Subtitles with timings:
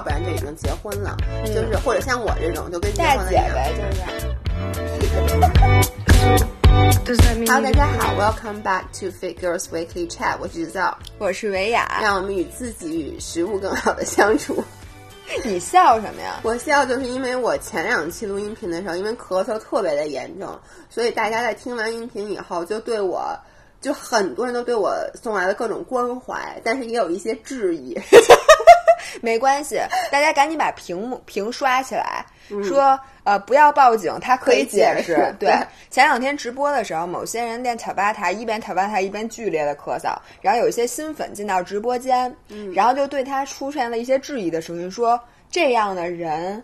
[0.00, 1.14] 要不然就已经结婚了，
[1.44, 3.54] 就是或者像我这种就跟结大姐婚了一样。
[3.54, 3.70] 呗，
[7.04, 7.20] 就是。
[7.46, 14.64] Hello，大家好，Welcome back to Fit Girls Weekly Chat，我是制造，我是维雅，让我们与自己与食物更好的相处。
[15.44, 16.40] 你笑什么呀？
[16.44, 20.58] 我笑就是因为我前两期录音频的时候，因为咳嗽特别的严重，
[20.88, 23.38] 所以大家在听完音频以后，就对我，
[23.82, 27.94] 就很多人都对我送来了各种关怀，但是也有一些质疑。
[29.20, 32.24] 没关系，大家赶紧把屏幕屏刷起来，
[32.62, 35.02] 说呃不要报警，他可以解释。
[35.02, 42.34] 解释对对，前两天直播的时候，某些人练塔巴塔，一边塔巴塔一边剧烈的咳嗽，然后有一些新粉进到直播间，
[42.74, 45.18] 然后就对他出现了一些质疑的声音，说
[45.50, 46.62] 这样的人。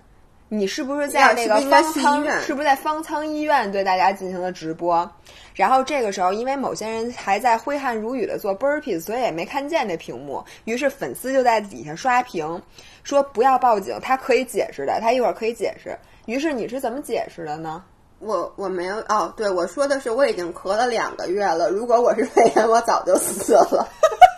[0.48, 2.40] 你是不是在那个方舱？
[2.40, 5.10] 是不是在方舱医院对大家进行了直播？
[5.54, 10.44] 然后这个时候，因为某些人还在挥汗如雨的做 burpees，所以也没看见这屏幕。
[10.64, 12.62] 于是粉丝就在底下刷屏，
[13.02, 15.98] 说不要报警，他可以解释的，他一会儿可以解释。
[16.26, 17.82] 于是你是怎么解释的呢？
[18.18, 23.86] 我我没有哦，对我说的是我已经咳了两个月了，如果我是肺炎，我早就死了。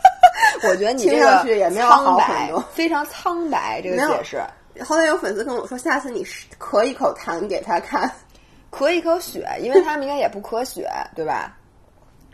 [0.69, 3.81] 我觉得你这个上去也没有苍好很白多，非常苍白。
[3.83, 4.43] 这个解释，
[4.85, 8.11] 后来有粉丝跟我说，下次你是咳一口痰给他看，
[8.71, 11.55] 咳一口血，因为他们应该也不咳血， 对吧？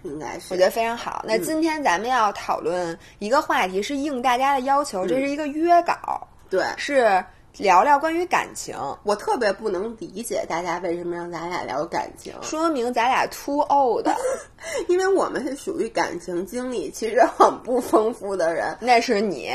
[0.03, 1.25] 应该是我觉得非常好。
[1.27, 6.63] 那今天咱们要讨论一个话题，是应大家的要求，这是一个约稿，对。
[6.77, 7.25] 是
[7.57, 8.77] 聊聊关于感情。
[9.05, 14.07] 我特别不能理解大家为什么让咱俩聊感情，说明咱俩 too old，
[14.89, 18.77] 因为我们是属于感情经历其实很不丰富的人。
[18.81, 19.53] 那是你。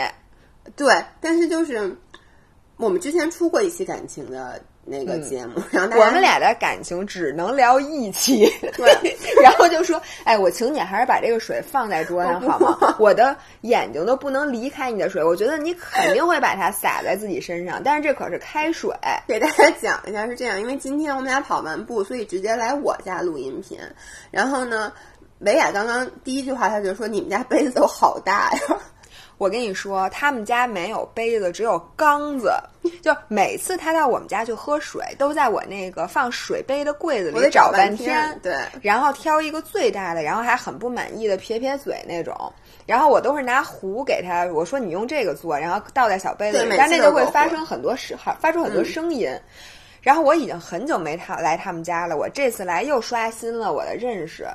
[0.75, 1.95] 对，但是就是
[2.80, 12.95] 我们之前出过一期感情的那个节目，然后我们俩的感情只能聊一期，对， 然后就说，哎，我请你还是把这个水放在桌上 好吗？
[12.97, 18.89] 我的眼睛都不能离开你的水，我觉得你肯定会把它洒在自己身上，但是这可是开水。
[19.27, 23.78] 给大家讲一下是这样，因为今天我们俩跑完步，所以直接来我家录音频。
[24.31, 24.94] 然后呢，
[25.40, 28.59] 维亚刚刚第一句话他就说：“你们家杯子都好大呀。
[29.39, 32.51] 我跟你说，他们家没有杯子，只有缸子。
[33.01, 42.35] 就每次他到我们家去喝水，都在我那个放水杯的柜子”里找半半天，对，然后挑一个最大的，然后还很不满意的撇撇嘴那种。
[42.85, 49.29] 然后我都是拿壶给他，我说你用这个做，然后倒在小杯子里，但那就会发生很多声，发出很多声音。
[50.01, 54.45] 然后我已经很久没他来他们家了，我这次来又刷新了我的认识。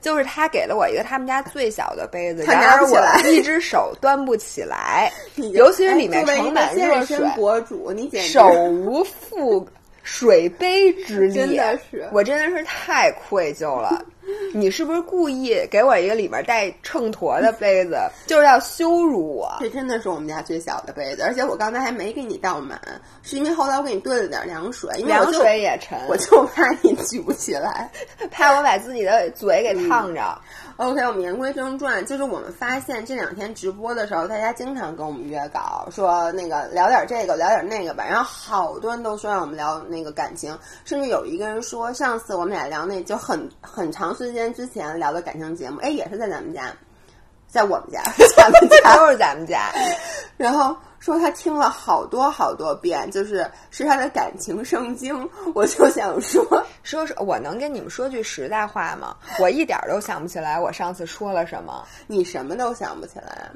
[0.00, 5.12] 就是他给了我一个他们家最小的杯子，然而我一只手端不起来，
[5.52, 9.66] 尤其是里面盛满热健水，身博主，你简直手无缚
[10.02, 14.04] 水杯之力， 真的是我真的是太愧疚了。
[14.52, 19.56] 你是不是故意给我一个里面带秤砣的杯子， 就是要羞辱我？
[19.60, 22.80] 这真的是我们家最小的杯子，而且我刚才还没给你倒满，
[23.22, 27.90] 是因为后来我给你兑了点凉水，因为我凉水也沉，我就怕你举不起来。
[28.30, 30.38] 怕我把自己的嘴给烫着。
[30.78, 38.04] OK，我们言归正传，就是我们发现这两天直播的时候，大家经常跟我们约稿，说那个聊点这个，聊点那个吧。
[38.08, 46.72] 然后好多人都说让我们聊那个感情，甚至有一个人说，上次我们俩聊那就很很长时间之前聊的感情节目，哎，也是在咱们家，
[47.48, 48.00] 在我们家，
[48.36, 48.96] 咱们家。
[48.96, 49.72] 都是咱们家，
[50.36, 50.76] 然后
[51.08, 55.26] 说他听了好多好多遍，就是是他的感情圣经。
[55.54, 56.44] 我就想说，
[56.82, 59.16] 说说我能跟你们说句实在话吗？
[59.40, 61.82] 我一点儿都想不起来我上次说了什么。
[62.06, 63.50] 你什么都想不起来。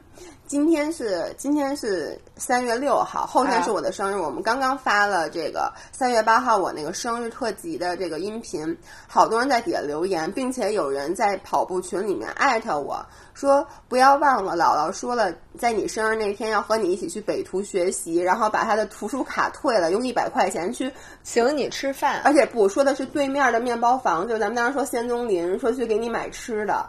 [0.46, 4.18] 今天是今天是三月六号，后天是我的生日。
[4.18, 8.76] 我们刚刚发了这个三月八号我那个生日特辑的这个音频，
[9.06, 20.90] 好多人在底下留言，并且有人在跑步群里面艾特我说不要忘了，姥姥说了，在你生日那天要和你一起去北图学习，然后把他的图书卡退了，用一百块钱去
[21.22, 26.88] 请你吃饭，而且不说的是对面的面包房，就是咱们当时说仙踪林，说去给你买吃的。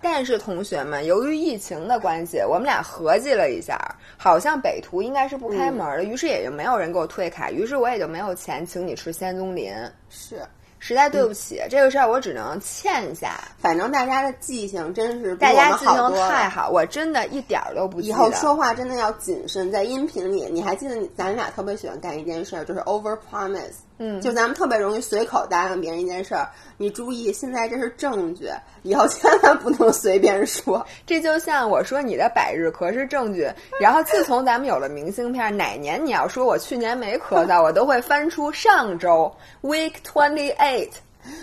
[0.00, 3.78] 但是同学们，由于疫情的关系，我们俩合计了一下，
[4.18, 9.72] 好像北图应该是不开门的，于是也就没有人给我退卡，于是我也就没有钱请你吃仙踪林。
[10.10, 10.42] 是，
[10.86, 13.40] 实在对不起，这个事儿我只能欠下。
[13.58, 18.12] 反正大家的记性真是比大家记性好太好，我真的一点儿都不记得。
[18.12, 23.72] 以后说话真的要谨慎，在音频里，你还记得你咱俩特别喜欢干一件事儿，就是 over promise。
[23.98, 28.50] 嗯就咱们特别容易随口答应别人一件事儿，你注意，现在这是证据，
[28.82, 30.84] 以后千万不能随便说。
[31.06, 33.48] 这就像我说你的百日咳是证据，
[33.80, 39.32] 然后自从咱们有了明信片，哪年你要说我去年没咳嗽，我都会翻出上周
[39.62, 40.90] week twenty eight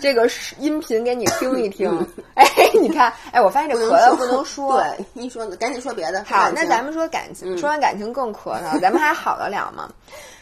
[0.00, 2.06] 这个音频给你听一听。
[2.34, 2.46] 哎，
[2.80, 4.78] 你看，哎，我发现这咳嗽不能说。
[4.78, 6.22] 对，一说赶紧说别的。
[6.24, 9.88] 好，那咱们说感情，说完感情更咳嗽，咱们还好得了吗？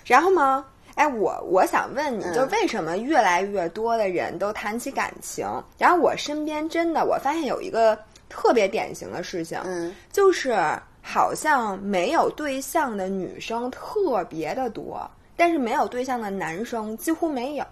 [0.05, 0.65] 然后吗？
[1.00, 5.47] 哎，我我想问你，就为什么越来越多的人都谈起感情？
[5.79, 7.99] 然后我身边真的，我发现有一个
[8.29, 10.55] 特别典型的事情，嗯，就是
[11.00, 17.64] 好像没有对象的女生特别的多，但是没有对象的男生几乎没有。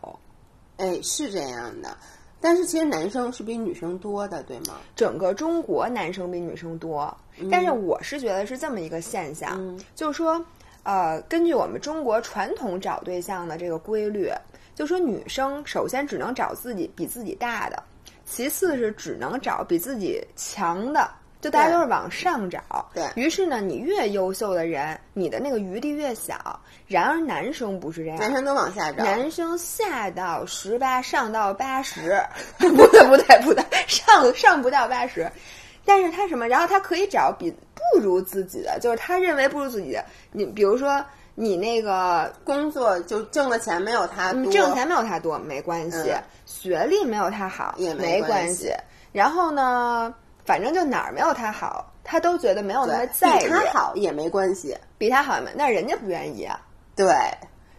[0.79, 1.95] 哎，是这样的。
[2.41, 4.77] 但是其实男生是比女生多的，对吗？
[4.97, 7.15] 整个中国男生比女生多，
[7.51, 10.43] 但是我是觉得是这么一个现象，就是说。
[10.83, 14.31] 呃，根据我们中国传统找对象的这个规律，
[14.75, 17.83] 就说女生首先只能找自己比自己大的，
[18.25, 21.11] 其次是只能找比自己强的，
[21.41, 22.61] 就大家都是往上找。
[22.95, 26.59] 对于是呢，你越优秀的人，你的那个余地越小。
[26.87, 32.19] 然而男生不是这样，男生都往下找，男生下到十八，上到八十，
[32.57, 35.31] 不对不对不对，上上不到八十。
[35.89, 36.47] 但是他什么？
[36.47, 40.05] 然后他可以找比不如自己的，就是他认为不如自己的。
[40.33, 41.03] 你比如说，
[41.35, 46.13] 你那个工作就挣的钱没有他多，挣钱没有他多没关系，
[46.45, 48.71] 学历没有他好也没关系。
[49.13, 50.15] 然后呢，
[50.45, 53.45] 反正就哪儿没有他好，他都觉得没有那么在意。
[53.45, 56.61] 比他好也没关系，比他好没，那人家不愿意啊。
[56.95, 57.07] 对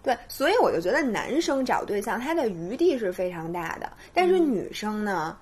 [0.02, 5.38] 对，所以我就觉得男生找对象他的余地是非常大的，但是女生呢？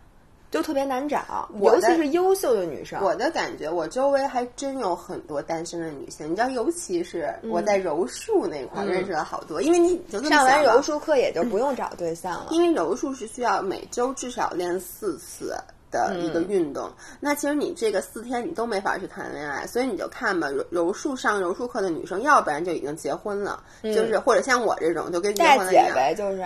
[0.50, 3.02] 就特别难找，尤其是优秀的女生。
[3.04, 6.32] 我的感觉，我周围还真有很多单身的女性。
[6.32, 9.62] 你知道，尤其是我在柔术那块认识了好多。
[9.62, 12.48] 因为你上完柔术课也就不用找对象了。
[12.52, 15.54] 因为柔术是需要每周至少练四次
[15.92, 16.90] 的一个运动。
[17.20, 25.94] 那其实你这个四天你都没法去谈恋爱，所以你就看吧，柔柔术上柔术课的女生，要不然就已经结婚了，就是或者像我这种就跟结婚了一样。
[25.94, 26.46] 呗，就是。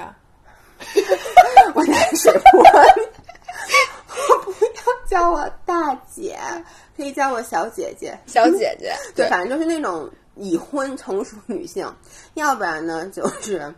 [1.76, 2.64] 我拿水泼。
[4.46, 4.72] 不要
[5.08, 6.40] 叫我大姐，
[6.96, 8.18] 可以叫我小姐姐。
[8.26, 11.92] 小姐姐，对，反正就是那种已婚成熟女性，
[12.36, 13.74] 要不然呢，就是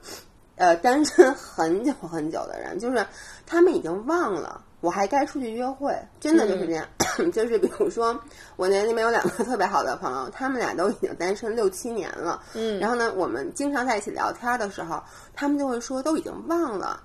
[0.56, 3.06] 呃单身很久很久的人，就是
[3.46, 6.88] 他们已经忘了我还该出去约会，真的就是这样。
[7.32, 8.20] 就是比如说，
[8.56, 12.42] 我那那边有两个特别好的朋友，他们俩都已经单身六七年了。
[12.54, 15.02] 嗯，然后呢，我们经常在一起聊天的时候，
[15.34, 17.02] 他们就会说，都已经忘了。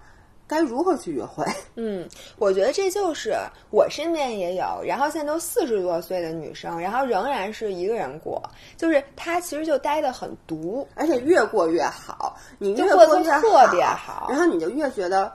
[0.48, 1.44] 该如何去约会？
[1.76, 2.08] 嗯，
[2.38, 3.36] 我觉得这就是
[3.70, 8.42] 我身边也有，然后现在都四十多岁的女生，然后仍然是一个人过，
[8.76, 15.32] 就是她其实就待的很独，而且越过越好，你越过得特别好，然后你就越觉得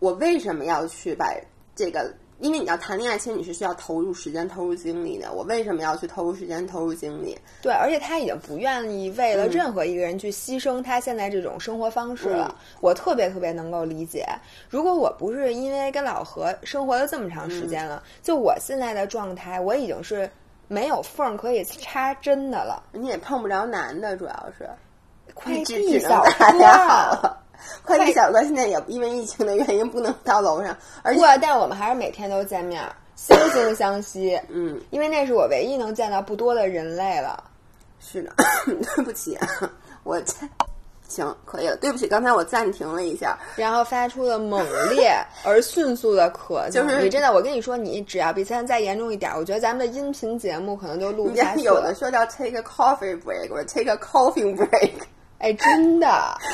[0.00, 1.32] 我为什么要去把
[1.74, 2.12] 这个。
[2.40, 5.32] 因为你要谈恋爱，其实你是需要投入时间、投入精力的。
[5.32, 7.36] 我为什么要去投入时间、投入精力？
[7.60, 12.54] 对，而且他已经不愿意为了任何一个人去牺牲他现在这种生活方式了。
[12.80, 14.24] 我特别特别能够理解。
[14.68, 20.30] 如果我不是因为跟老何生活了这么长时间了，就我现在的状态，我已经是
[20.68, 22.82] 没有缝可以插针的了。
[22.92, 24.68] 你也碰不着男的，主要是
[25.34, 27.36] 快递小哥。
[27.84, 32.82] 快递小哥现在也因为疫情的原因不能到楼上，而且但是我们还是每天都见面，
[33.18, 34.40] 惺惺相惜。
[34.48, 37.44] 嗯，因为那是我唯一能见到不多的人类了。
[38.00, 38.32] 是的，
[38.64, 39.36] 对不起，
[40.04, 40.20] 我
[41.08, 41.76] 行可以了。
[41.76, 45.12] 对不起，刚才我暂停了一下，然后发出了猛烈
[45.42, 51.64] 而迅速的咳就是你真的，我跟你说，你只要比现在再严重一点，我觉得咱们的音频节目可能就录不下去了。
[51.64, 54.92] 有的说叫 take a coffee break，或者 take a coughing break。
[55.38, 56.06] 哎，真的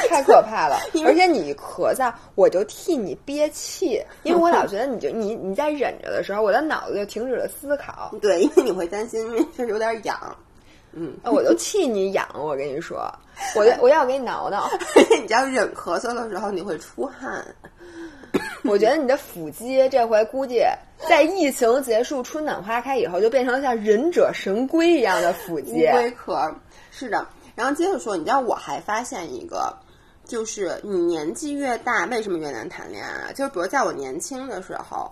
[0.08, 0.78] 太可怕了！
[1.06, 8.12] 而且你咳嗽，我就替你憋气，因为我老觉得你就你你在忍着的时候，我的脑子就停止了思考。
[8.20, 10.36] 对，因为你会担心，因为确实有点痒。
[10.92, 13.10] 嗯，我就替你痒，我跟你说，
[13.56, 14.70] 我我要给你挠挠。
[15.20, 17.42] 你知道忍咳嗽的时候你会出汗，
[18.64, 20.62] 我觉得你的腹肌这回估计
[21.08, 25.72] 在疫情结束、春暖花开以后，就变成了像忍者神龟一样的腹肌。
[25.72, 26.54] 乌龟壳，
[26.92, 27.26] 是的。
[27.54, 29.76] 然后接着说，你知道我还发现一个，
[30.24, 33.32] 就是你年纪越大，为什么越难谈恋爱？
[33.32, 35.10] 就是比如在我年轻的时候，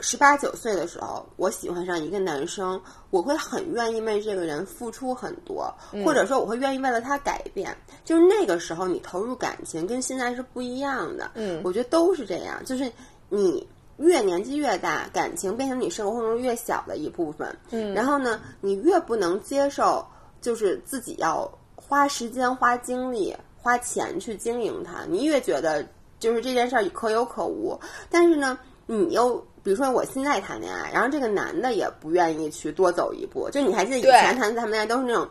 [0.00, 5.72] 十八九岁的时候，我喜欢上一个男生，我会很愿意为这个人付出很多，
[6.04, 7.76] 或者说我会愿意为了他改变。
[8.04, 11.30] 就是那个时候，你投入感情跟现在是不一样的。
[11.34, 12.64] 嗯，我觉得都是这样。
[12.64, 12.90] 就是
[13.28, 13.66] 你
[13.98, 17.56] 越年纪越大，感情变成你生活中越小的一部分。
[17.70, 20.04] 嗯，然后呢，你越不能接受，
[20.40, 21.50] 就是自己要。
[21.94, 25.86] 花时间、花精力、花钱去经营它，你越觉得
[26.18, 27.78] 就是这件事儿可有可无。
[28.10, 33.48] 但是呢，你又比如说我现在谈恋爱，然后这个男的也不愿意去多走一步。
[33.48, 35.28] 就你还记得以前谈咱们恋爱都是那种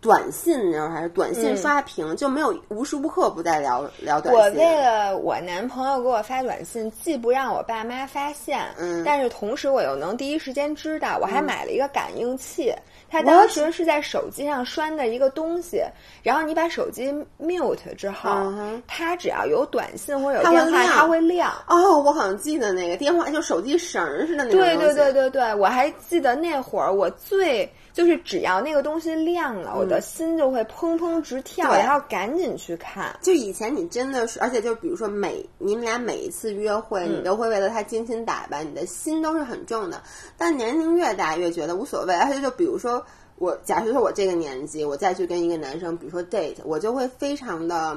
[0.00, 4.58] 短信那会儿还是短信刷屏，就没有无时无刻不在聊聊短信。
[4.58, 11.18] 我为了我男朋友给我发短信，既不让我爸妈发现，嗯但是同时我又能第一时间知道。
[11.20, 12.72] 我还买了一个感应器，
[13.08, 15.82] 它当时是在手机上拴的一个东西，
[16.22, 18.52] 然后你把手机 mute 之后，
[18.86, 21.52] 它只要有短信或者有电话，它会亮。
[21.68, 33.18] 哦，我好像记得那个电话，就手机绳儿似的那种对对东西对对对，我还记得那会儿我最就是只要那个东西亮了，我的心就会砰砰直跳，然后赶紧去看。
[33.22, 40.02] 就以前你真的是，而且就比如说每你们俩每一次约会，嗯你都会为了他精心打扮，你的心都是很重的。
[40.36, 42.14] 但年龄越大，越觉得无所谓。
[42.14, 43.02] 而且就比如说
[43.36, 47.96] 我，假设说我这个年纪，我再去跟一个男生，比如说 date，我就会非常的。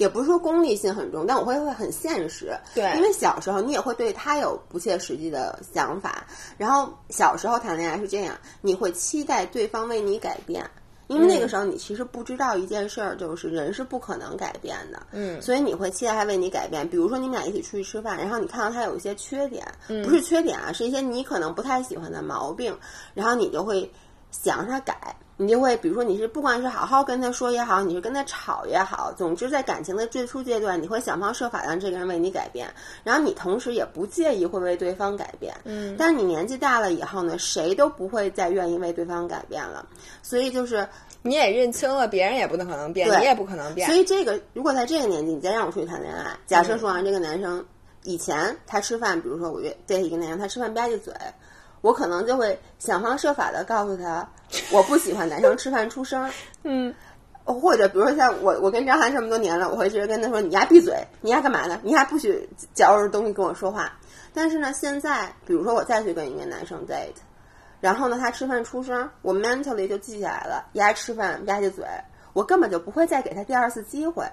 [0.00, 2.56] 也不是说功利性很重，但我会会很现实。
[2.74, 6.26] 对因为小时候你也会对他有不切实际的想法，
[6.56, 10.64] 然后小时候谈恋爱是这样，你会期待对方为你改变。
[11.08, 16.88] 因为那个时候你其实不知道一件事儿，就是人是不可能改变的，嗯所以你会期待他为你改变。
[16.88, 22.74] 比如说你们俩一起出去吃饭，然后你看到他有一些缺点，嗯不是缺点啊，是一些你可能不太喜欢的毛病，
[23.12, 23.90] 然后你就会
[24.30, 32.68] 想让他改，你就会比如说你是不管是好好跟他说也好，你是跟他吵也好，总之在感情的最初阶段，你会想方设法让这个人为你改变，
[33.02, 39.86] 然后你同时也不介意会为对方改变，嗯但是你年纪大了以后呢，谁都不会再愿意为对方改变了，
[40.22, 40.86] 所以就是。
[41.22, 43.94] 你也认清了，别人也不可能变，你也不可能变所。
[43.94, 47.62] 以这个，如果在这个年纪，你再让我出去谈恋爱，假设说啊，这个男生
[48.04, 51.12] 以前他吃饭，比如说我约 date 一个男生，他吃饭吧唧嘴，
[51.80, 54.28] 我可能就会想方设法的告诉他，
[54.72, 56.30] 我不喜欢男生吃饭出声儿。
[56.62, 56.94] 嗯，
[57.44, 61.80] 或者比如说像我，我跟张涵这么多年了，我会直接跟他说：“你丫闭嘴，你丫干嘛呢？
[61.82, 63.92] 你丫不许嚼着东西跟我说话。”
[64.32, 67.18] 但是呢，现在比如说我再去跟一个男生 date，
[67.80, 71.84] 然后呢他吃饭出声，我 mentally 就记下来了，丫吃饭吧唧嘴，
[72.32, 74.24] 我根本就不会再给他第二次机会。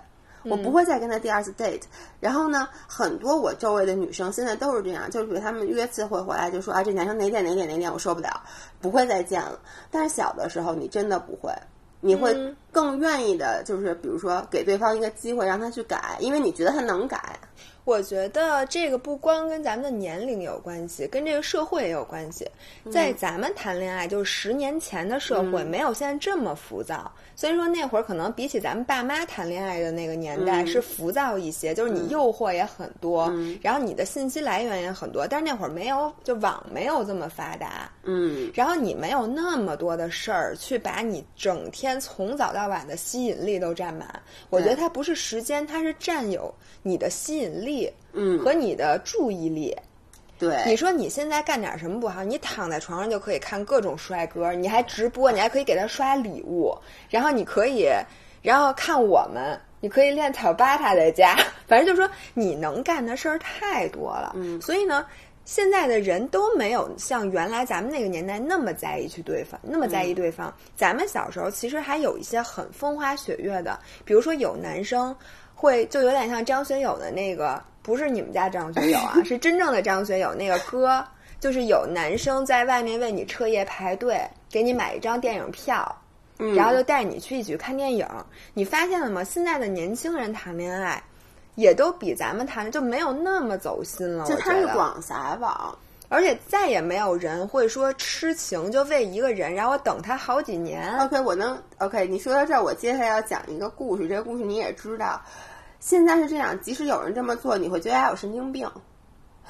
[0.43, 1.81] 我不会再跟他第二次 date，
[2.19, 8.41] 然后呢，很多我周围的女生现在都是这样，就是比如他们约次会回来就说啊，这男生哪点哪点哪点我受不了，
[8.79, 9.59] 不会再见了。
[9.91, 11.51] 但是小的时候你真的不会，
[11.99, 17.39] 你会嗯更愿意的，就是比如说给对方一个机会让他去改，因为你觉得他能改。
[17.87, 22.45] 我觉得这个不光跟咱们的年龄有关系，跟这个社会也有关系。
[22.91, 27.09] 在咱们谈恋爱，就是十年前的社会，没有现在这么浮躁。
[27.33, 35.25] 所以说那会儿可能比起咱们爸妈谈恋爱的那个年代是浮躁一些，就是你诱惑也很多，然后你的信息来源也很多。
[35.25, 44.21] 但是那会儿没有，就网没有这么发达，嗯，然后你没有那么多的事儿去把你整天从早到晚的吸引力都占满。
[44.49, 47.76] 我觉得它不是时间，它是占有你的吸引力，
[48.13, 49.75] 嗯和你的注意力。
[50.39, 52.23] 对，你说你现在干点什么不好？
[52.23, 56.77] 你躺在床上就可以看各种帅哥，你还直播，你还可以给他刷礼物，
[57.09, 57.87] 然后你可以，
[58.41, 61.35] 然后看我们，你可以练塔巴塔在家，
[61.67, 64.33] 反正就是说你能干的事儿太多了。
[64.35, 65.05] 嗯所以呢。
[65.49, 70.53] 现在的人都没有像原来咱们那个年代那么在意去对方，那么在意对方。
[70.75, 75.15] 咱们小时候其实还有一些很风花雪月的，比如说有男生
[75.57, 81.03] 会就有点像张学友的那个，不是你们家张学友啊， 是真正的张学友那个歌，
[81.39, 84.21] 就是有男生在外面为你彻夜排队，
[84.51, 85.83] 给你买一张电影票，
[86.37, 88.07] 嗯然后就带你去一起看电影。
[88.53, 89.23] 你发现了吗？
[89.23, 91.01] 现在的年轻人谈恋爱。
[91.55, 95.75] 也都比咱们谈的就没有那么走心了，就他是广撒网。
[96.09, 100.97] 而且再也没有人会说痴情就为一个人，然后我等他好几年。
[100.99, 102.07] OK，我能 OK。
[102.07, 104.07] 你说到这儿，我接下来要讲一个故事。
[104.07, 105.21] 这个故事你也知道，
[105.79, 108.69] 现在是这样，即使有人这么做，你会觉得他有神经病，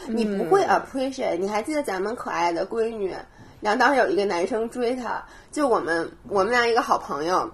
[0.07, 1.37] 你不会 appreciate。
[1.37, 3.15] 你还记得咱们可爱的闺女，
[3.61, 7.51] 然后当时有一个男生追她，就我们我们俩一个好朋友。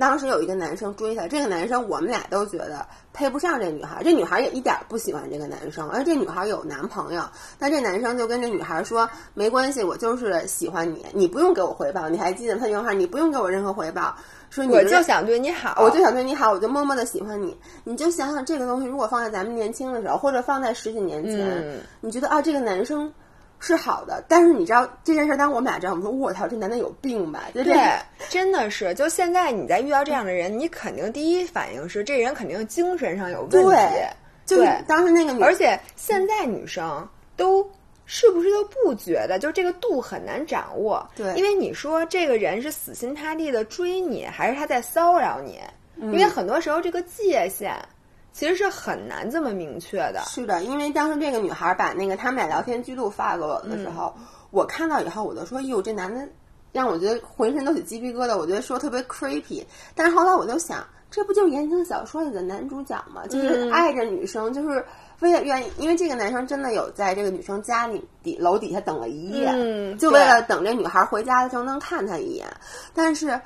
[0.00, 7.22] 当时有一个男生追她，这个男生我们俩都觉得配不上这女孩，这女孩也一点不喜欢这个男生，而这女孩有男朋友，
[7.58, 12.08] 但这男生就跟这女孩说没关系，我就是喜欢你，你不用给我回报。
[12.08, 14.16] 你还记得他原话，你不用给我任何回报，
[14.48, 17.54] 说你我就想对你好，我就想对你好，我就默默的喜欢你。
[17.84, 23.12] 你就想想这个东西，如果放在咱们年轻的时候，或者放在十几年前，嗯你觉得啊，这个男生
[23.64, 27.44] 是好的，但是你知道这件事，当我们俩知道，我们说我操，这男的有病吧？
[27.52, 27.64] 对，
[28.28, 34.08] 真的是，就现在你再遇到这样的人，你肯定第一反应是这人肯定精神上有问题对，
[34.44, 37.68] 就是对当时那个女，而且现在女生都。
[38.06, 41.08] 是不是都不觉得，就这个度很难掌握？
[41.16, 45.58] 对因为你说这个人是死心塌地的追你，还是他在骚扰你？
[45.96, 47.74] 嗯因为很多时候这个界限
[48.34, 50.20] 其实是很难这么明确的。
[50.26, 56.28] 是的，因为当时这个女孩把那个他们俩聊天记录发给我的时候，嗯我看到以后我就说，哟，这男的
[56.70, 59.64] 让我觉得浑身都起鸡皮疙瘩，我觉得说特别 creepy。
[59.96, 63.26] 但是后来我就想，这不就是言情小说里的男主角吗？
[63.28, 64.84] 就是爱着女生，就是
[65.18, 72.46] 为了愿意，因为这个男生真的有在这个女生家里底楼底下等了一夜，嗯就为了等这女孩回家的时候能看他一眼。
[72.94, 73.40] 但是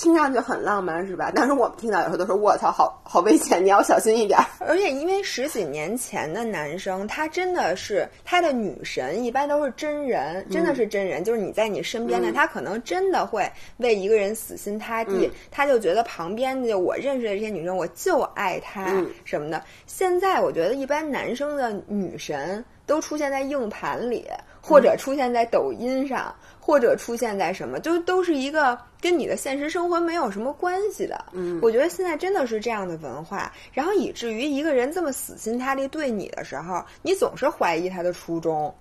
[0.00, 1.30] 听上去很浪漫，是吧？
[1.34, 4.40] 但是我们听到有时候都说：“我操，好好危险，你要小心一点。
[4.58, 19.62] ”而且因为十几年前的男生，他真的是他的女神，一般都是真人，真的是真人，就是你在你身边的，嗯他可能真的会为一个人死心塌地，嗯他就觉得旁边的我认识的这些女生，我就爱她、嗯什么的。
[19.86, 24.26] 现在我觉得一般男生的女神都出现在硬盘里，
[24.62, 26.34] 或者出现在抖音上。
[26.70, 31.24] 或者出现在什么，就都是一个跟你的现实生活没有什么关系的。
[31.32, 38.72] 嗯我觉得现在真的是这样的文化，然后以至于一个人这么死心塌地对你的时候，你总是怀疑他的初衷。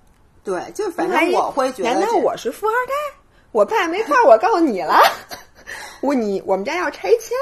[0.43, 2.93] 对，就反正我会觉得这，难道我是富二代？
[3.51, 4.95] 我爸没块，我告诉你了，
[6.01, 7.35] 我你我们家要拆迁。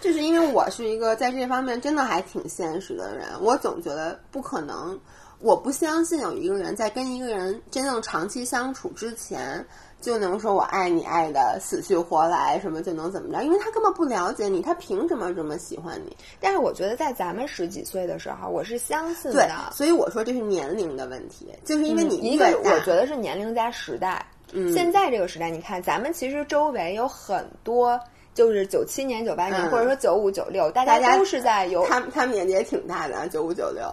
[0.00, 4.98] 就是因为我是一个在这方面真的还挺现实的人，我总觉得不可能，
[5.38, 9.64] 我不相信有一个人在跟一个人真正长期相处之前。
[10.02, 13.42] 就能说我爱你爱的死去活来，什么就能怎么着？
[13.42, 16.14] 因为他根本不了解你，他凭什么这么喜欢你？
[16.40, 24.26] 但是我觉得在咱们十几岁的时候，我是相信对的，，所以我说这是年龄的问题，就是因为你嗯一个我觉得是年龄加时代。
[24.52, 27.98] 嗯现在这个时代，你看咱们其实周围有很多。
[28.34, 33.86] 就是九七年、九八年，嗯或者说九五、九六，大大家都是在有他们他们年纪也挺大的，啊九五九六，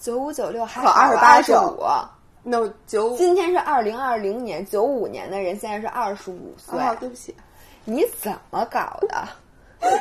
[0.00, 1.84] 九五、九六，还可好28十五。
[2.42, 7.34] 那我九今天是二零二零年，九五年的人现在是二十五岁，哦，对不起，
[7.84, 9.28] 你怎么搞的？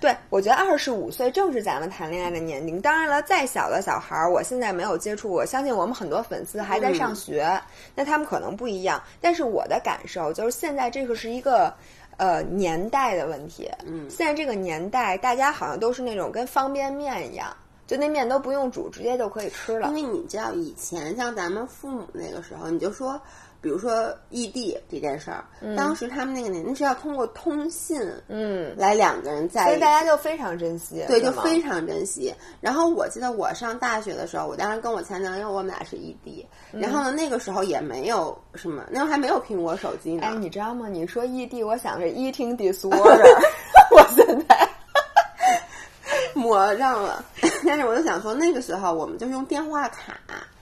[0.00, 2.80] 对，我觉得二十五岁正是咱们谈恋爱的年龄。
[2.80, 7.60] 当然了，再小的小孩儿，我现在没有接触过，相信我们很多粉丝还在上学，
[7.94, 9.02] 那他们可能不一样。
[9.20, 11.72] 但是我的感受就是，现在这个是一个
[12.16, 13.70] 呃年代的问题。
[13.84, 17.54] 嗯现在这个年代，大家好像都是那种跟方便面一样，
[17.86, 19.94] 就那面都不用煮，直接就可以吃了因。
[19.94, 23.20] 为你知道以前像咱们父母那个时候，你就说，
[23.60, 25.44] 比如说异地这件事儿，
[25.76, 29.86] 当时他们那个年代是要通过通信，嗯，来两个人在一起所以大。
[29.90, 32.34] 家就非常珍惜，对，就非常珍惜。
[32.60, 36.44] 然后我记得我上大学的时候，我当时跟我前男友，我们俩是异地。
[36.72, 40.22] 嗯然后呢，那个时候也没有什么，那时候还没有苹果手机呢。
[40.24, 40.88] 哎，你知道吗？
[40.88, 43.22] 你说异地，我想着 eating disorder，
[43.94, 44.65] 我现在
[46.36, 47.24] 魔上了。
[47.66, 50.14] 但是我就想说，那个时候我们就是用电话卡，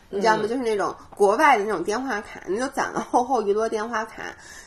[0.09, 0.43] 你知道吗？
[0.43, 4.23] 就是那种国外的那种电话卡，你就攒了厚厚一摞电话卡。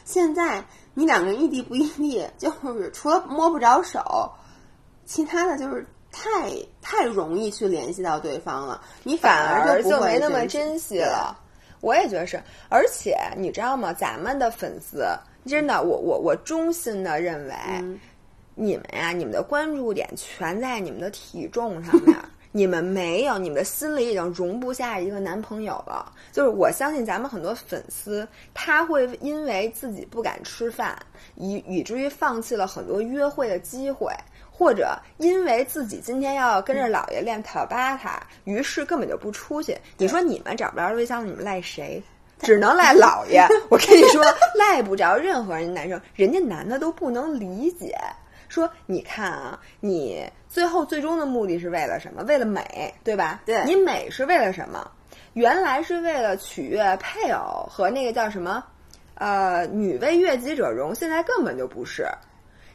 [0.05, 4.29] 现在你两个人异地不异地，就是除了摸不着手，
[5.05, 11.37] 其他的就是太太容易去联系到对方了，你反而而就不会没那么珍惜珍惜了。
[11.79, 13.93] 我也觉得是，而且你知道吗？
[13.93, 15.05] 咱们的粉丝
[15.45, 17.99] 真的，我我我衷心的认为，嗯
[18.59, 22.17] 你们呀，你们的关注点全在你们的体重上面。
[22.53, 26.11] 你们没有，你们的心里已经容不下一个男朋友了。
[26.31, 30.97] 就是我相信咱们很多粉丝，他会因为自己不敢吃饭，
[31.35, 34.11] 以以至于放弃了很多约会的机会，
[34.49, 39.77] 或者因为自己今天要跟着姥爷练塔巴塔，于是根本就不出去。
[39.97, 42.01] 你说你们找不着对象，你们赖谁？
[42.39, 43.45] 只能赖姥爷。
[43.69, 44.23] 我跟你说，
[44.57, 47.95] 赖不着任何人男生，人家男的都不能理解。
[48.49, 52.23] 说你看啊，你最后最终的目的是为了什么？
[52.23, 53.41] 为了美，对吧？
[53.45, 54.89] 对你美是为了什么？
[55.33, 58.63] 原来是为了取悦配偶和那个叫什么，
[59.15, 62.07] 呃，女为悦己者容，现在根本就不是。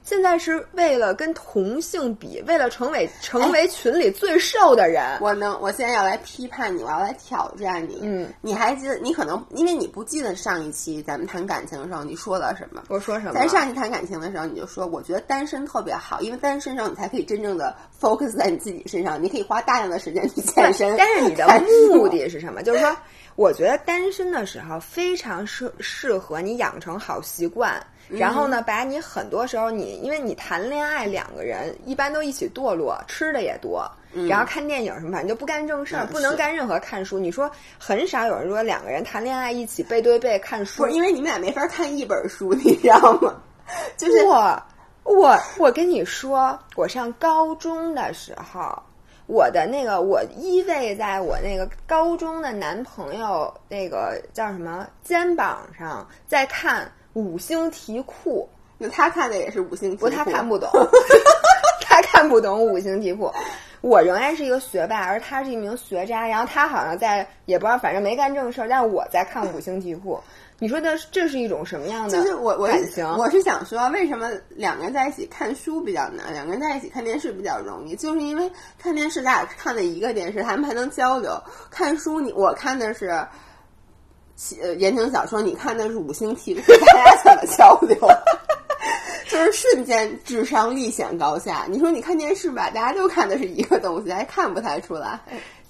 [0.04, 5.18] 现在是为了跟同性比，为了成为成为群里最瘦的人。
[5.20, 8.00] 我能，我现在要来批判你，我要来挑战你。
[8.02, 8.96] 嗯，你还记得？
[8.98, 12.82] 你可能因为你不记得上一期咱们谈感情的时候你说了什么？
[12.88, 13.32] 我说什么？
[13.32, 20.96] 咱上一期谈感情的时候，你就说，我觉得单身特别好，因为单身上你才可以真正的 focus 在你自己身上，你可以花大量的时间去健身。
[20.98, 21.46] 但是你的
[21.92, 22.62] 目的是什么？
[22.62, 22.96] 就是说，
[23.36, 27.80] 我觉得单身的时候非常适适合你养成好习惯。
[28.12, 33.90] 然后呢，把你很多时候你，因为你谈恋爱，两个人一般都一起堕落，吃的也多，
[34.28, 37.18] 然后看电影什么，反正就不干正事儿，嗯不能干任何看书。
[37.18, 43.34] 你说很少有人说两个人谈恋爱一起背对背看书，不是因为你们俩没法看一本书，你知道吗？
[43.96, 44.62] 就是我
[45.04, 48.82] 我我跟你说，我上高中的时候，
[49.26, 58.48] 我的那个我依偎在我那个高中的男朋友那个叫什么肩膀上，在看五星题库。
[58.78, 60.68] 那他看的也是五星题库，不，他看不懂，
[61.82, 63.32] 他看不懂五星题库。
[63.80, 66.26] 我仍然是一个学霸，而他是一名学渣。
[66.26, 68.68] 然后他好像在也不知道，反正没干正事儿。
[68.68, 70.20] 但是我在看五星题库。
[70.58, 72.16] 你说的这是一种什么样的？
[72.16, 77.96] 就是我我感情我是想说，为什么两个人在一起看书比较难，两个人在一起看电视比较容易？
[77.96, 78.48] 就是因为
[78.78, 81.32] 看电视，咱俩看的一个电视，他们还能交流；
[81.68, 83.26] 看书，你我看的是
[84.60, 87.96] 呃言情小说，你看的是五星题库，大家怎么交流？
[89.30, 91.64] 就是瞬间智商立显高下。
[91.68, 95.18] 你说你看电视吧，大家都看的是一个东西，还看不太出来。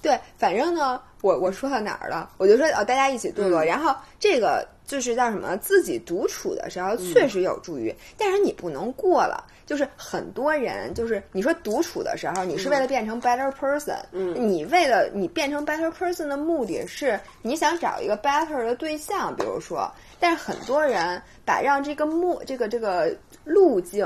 [0.03, 2.29] 对，反正呢，我我说到哪儿了？
[2.37, 3.63] 我就说哦，大家一起度过。
[3.63, 5.55] 然后这个就是叫什么？
[5.57, 9.45] 自己独处的时候确实有助于，但是你不能过了。
[9.65, 19.89] 就是很多人，就是你说独处的时候，你是为了变成 better person，嗯，你为了你变成 better person 的目的是你想找一个 better 的对象，比如说，
[20.19, 24.05] 但是很多人把让这个目这个这个路径。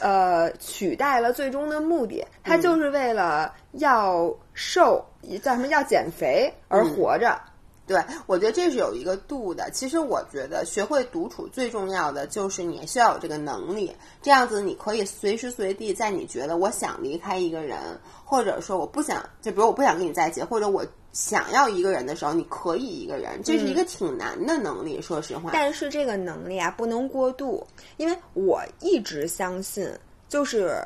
[0.00, 5.04] 呃，取代了最终的目的，他就是为了要瘦，
[5.42, 5.68] 叫什么？
[5.68, 7.40] 要减肥而活着。
[7.84, 9.68] 对，我觉得这是有一个度的。
[9.72, 17.78] 其实我觉得学会独处最重要的就是你需要有这个能力，这样子你可以随时随地在你觉得我想离开一个人，
[18.24, 25.00] 或者说我不想，就比如我不想跟你在一起，或者我想要一个人的时候，你可以一个人，这是一个挺难的能力。
[25.00, 29.88] 说实话，但是这个能力啊不能过度，因为我一直相信，
[30.28, 30.76] 就是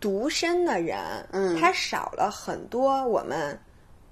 [0.00, 0.98] 独身的人，
[1.32, 3.58] 嗯，他少了很多我们。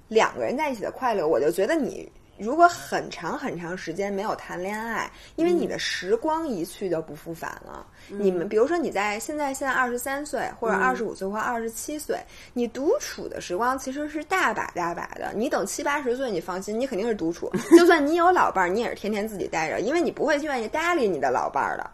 [0.08, 7.86] 两个人在一起的快乐，我就觉得你如果很长很长时间没有谈恋爱，因为你的时光一去就不复返了。
[8.08, 12.18] 你们比如说你在现在现在二十三岁或者二十五岁或二十七岁，
[12.52, 15.32] 你独处的时光其实是大把大把的。
[15.34, 17.50] 你等七八十岁，你放心，你肯定是独处。
[17.76, 21.90] 就算你有老伴儿，你也是天天自己待着，因为你不会愿意搭理你的老伴儿的。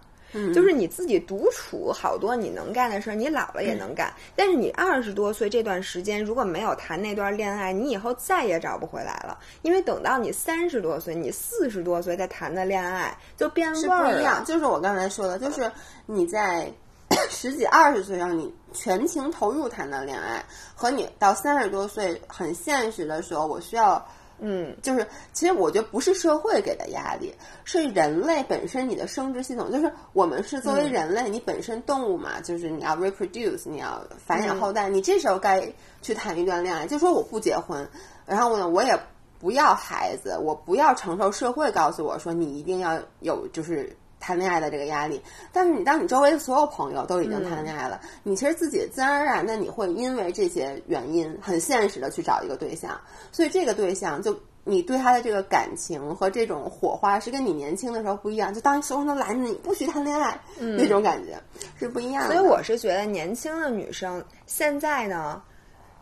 [0.55, 4.13] 就是你自己独处，好多你能干的事儿，你老了也能干。
[4.35, 9.39] 但是你二十多岁这段时间如果没有谈那段恋爱，你以后再也找不回来了。
[9.61, 14.13] 因为等到你三十多岁、你四十多岁再谈的恋爱，就变味儿了。
[14.15, 15.71] 不一样，就是我刚才说的，就是
[16.07, 16.73] 你在
[17.29, 20.43] 十几、二十岁让你全情投入谈的恋爱，
[20.75, 24.03] 和你到三十多岁很现实的时候，我需要。
[24.45, 27.33] 嗯，就是其实我觉得不是社会给的压力，
[27.65, 36.89] 是人类本身你的生殖系统，就是我们是作为人类，你本身动物嘛，就是你要 reproduce，你要繁衍后代，你这时候该去谈一段恋爱。
[36.89, 37.89] 就说我不结婚，
[38.27, 38.99] 然后呢，我也
[39.39, 45.21] 不要孩子，我不要承受社会告诉我说你一定要有就是谈恋爱的这个压力。
[45.53, 52.99] 但是你当你周围的所有朋友都已经谈恋爱了，你其实自己自然而然的你会因为这些原因很现实的去找一个对象。
[53.33, 58.55] 所以这个对象，就你对他的这个感情和这种火花，是跟你年轻的时候不一样。
[58.55, 61.37] 就当所有人都拦着你不许谈恋爱，那种感觉
[61.77, 62.35] 是不一样的。
[62.35, 65.43] 所以我是觉得，年轻的女生现在呢，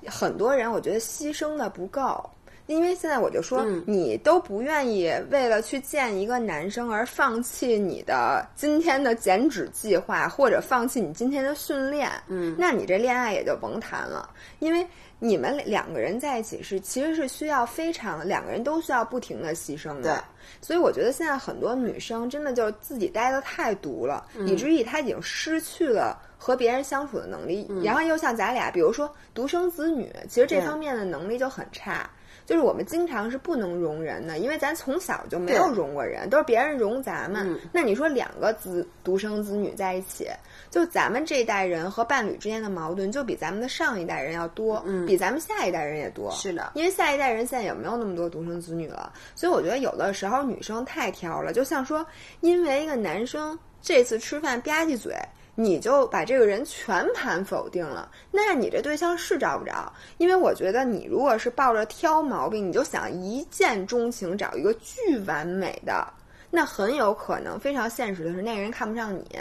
[0.06, 2.22] 很多人我觉得牺牲的不够。
[2.70, 14.30] 因为现在我就说，你都不愿意为了去见一个男生而放弃你的今天的减脂计划，或者放弃你今天的训练，嗯，那你这恋爱也就甭谈了。
[14.60, 14.86] 因为
[15.18, 20.14] 你们两个人在一起是其实是需要非常两个人都需要不停的牺牲的。
[20.14, 20.22] 对，
[20.62, 27.68] 所以我觉得现在很多女生真的就自己待的太独了，以至于她已经失去了和别人相处的能力。
[27.82, 32.08] 然后又像咱俩，比如说独生子女，其实这方面的能力就很差。
[32.50, 37.56] 就是我们经常是不能容人的，因为咱从小就没有容过人，都是别人容咱们。
[37.70, 40.28] 那你说两个子独生子女在一起，
[40.68, 46.28] 就咱们这一代人和伴侣之间的矛盾，就比咱们的上一代人要多，比咱们下一代人也多。
[46.32, 51.52] 是的，因为下一代人现在也没有那么多独生子女了，所以我觉得有的时候女生太挑了。
[51.52, 52.04] 就像说，
[52.40, 55.14] 因为一个男生这次吃饭吧唧嘴。
[55.62, 59.92] 你就把这个人全盘否定了，那你这对象是找不着。
[60.16, 66.06] 因为我觉得你如果是抱着挑毛病，你就想一见钟情找一个巨完美的，
[66.50, 69.38] 那很有可能非常现实的是那个人看不上你，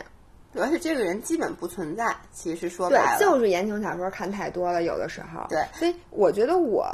[0.55, 2.13] 而且这个人基本不存在。
[2.33, 5.45] 其实说白了，就是言情小说看太多了，有的时候。
[5.47, 6.85] 对，所以我觉得我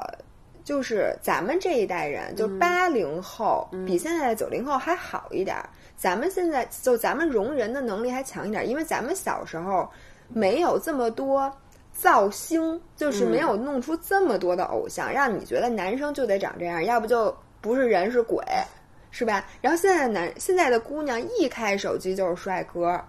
[0.65, 5.55] 就是咱们这一代人，就八零后比现在的九零后还好一点。
[5.95, 9.87] 咱们现在就咱们容人的能力还强一点，因为咱们小时候
[10.27, 11.49] 没有这么多
[11.93, 18.43] 造星，就是没有弄出这么多的偶像，让你觉得男生就得长这样，要不就不是人是鬼，
[19.11, 19.45] 是吧？
[19.61, 22.99] 然后现在男现在的姑娘一开手机就是帅哥，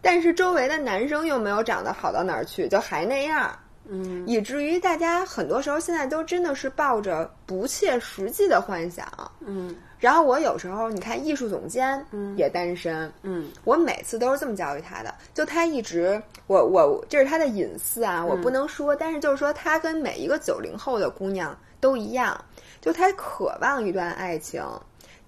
[0.00, 3.54] 但是周围的男生又没有长得好到哪儿去，就还那样，
[3.88, 9.06] 嗯，以至于大家很多时候现在都真的是抱着不切实际的幻想，
[9.40, 9.74] 嗯。
[9.98, 12.36] 然后我有时候你看艺术总监嗯。
[12.36, 22.44] 也单身，嗯，我每次都是这么教育他的，就他一直我我这是他的隐私啊，我不能说，但是就是说他跟每一个九零后的姑娘都一样，
[22.80, 24.60] 就他渴望一段爱情，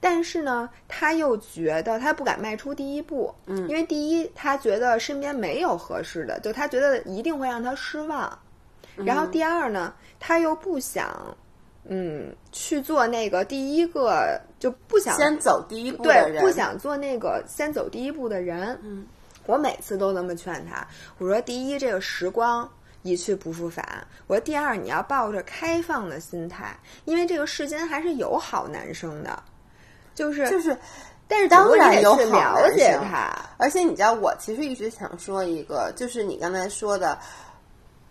[0.00, 8.36] 但是呢，他又觉得他不敢迈出第一步，嗯，因为第一他觉得身边没有合适的，就他觉得一定会让他失望，
[8.96, 11.36] 然后第二呢，他又不想。
[11.86, 18.70] 嗯，去做那个第一个就不想先走第一步的对，人，不想做那个先走第一步的人。
[18.82, 19.06] 嗯，
[19.44, 22.66] 我每次都那么劝他，我说：第一，这个时光
[23.02, 23.84] 一去不复返；
[24.26, 29.42] 我说第二，你要抱着开放的心态，因为这个世间还是有好男生的，
[30.14, 30.74] 就是就是，
[31.28, 33.30] 但是当然有好了解他。
[33.58, 37.18] 而且你知道，我其实一直想说一个，就是你刚才说的，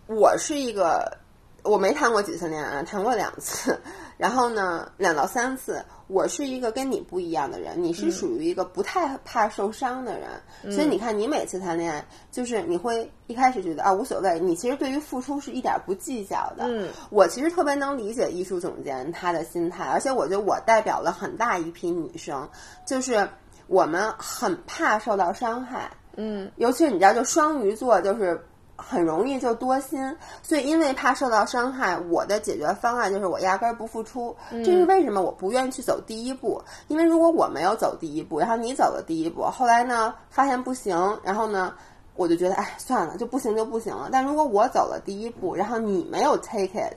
[0.08, 1.18] 我是一个
[1.64, 3.80] 我没谈过几次恋爱，谈过两次，
[4.18, 5.84] 然后呢，两到三次。
[6.08, 10.30] 我是一个跟你不一样的人，你是属于一个不太怕受伤的人，
[10.72, 16.66] 所以你看，你每次谈恋爱，就是你会一开始觉得啊无所谓，你其实对于付出是一点不计较的。
[16.68, 22.48] 嗯，我其实特别能理解艺术总监他的心态，而且我觉得我代表了很大一批女生，
[22.86, 23.28] 就是
[23.68, 25.90] 我们很怕受到伤害。
[26.18, 28.40] 嗯，尤其是你知道，就双鱼座就是
[28.88, 34.36] 很容易就多心，所以因为怕受到伤害，我的解决方案就是我压根儿不付出。
[34.52, 36.62] 这是为什么我不愿意去走第一步？
[36.88, 41.74] 因为如果我没有走第一步，然后你走了第一步，后来呢发现不行，然后呢
[42.16, 44.10] 我就觉得哎算了，就不行就不行了。
[44.12, 46.94] 但如果我走了第一步，然后你没有 take it，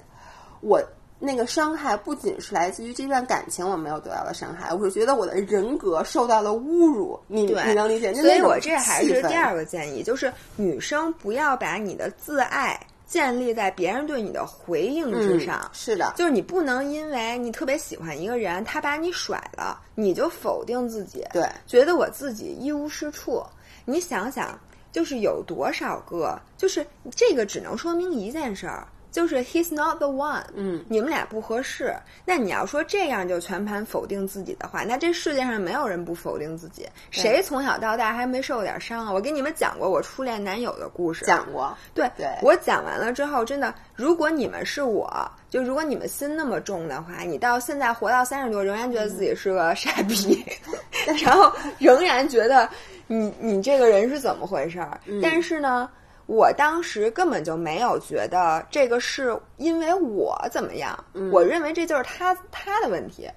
[0.60, 0.82] 我。
[1.18, 7.18] 那个伤害不仅是来自于这段感情我没有得到的伤害，我是觉得我的人格受到了侮辱。
[7.26, 8.12] 你对你能理解？
[8.14, 15.60] 所以我这还是第二个建议，就是女生不要把你的自爱建立在别人对你的回应之上。
[15.62, 23.42] 嗯、是的，就是你不能因为你特别喜欢一个人，他把你甩了，你就否定自己，对，觉得我自己一无是处。
[23.86, 24.58] 你想想，
[24.92, 28.86] 就是有多少个，就是这个只能说明一件事儿。
[29.16, 31.90] 就是 he's not the one，嗯，你们俩不合适。
[32.26, 36.86] 那你要说这样就全盘否定自己的话，那这世界上没有人不否定自己。
[37.10, 39.10] 谁从小到大还没受过点伤啊？
[39.10, 41.74] 我给你们讲过我初恋男友的故事，讲过。
[41.94, 45.10] 对，对我讲完了之后，真的，如果你们是我，
[45.48, 50.44] 就如果你们心那么重的话，你到现在活到三十多，仍然觉得自己是个傻逼，
[51.24, 52.68] 然后仍然觉得
[53.06, 55.00] 你你这个人是怎么回事儿？
[55.22, 55.88] 但是呢？
[56.26, 63.30] 我当时根本就没有觉得这个是因为我怎么样，嗯、我认为这就是他他的问题。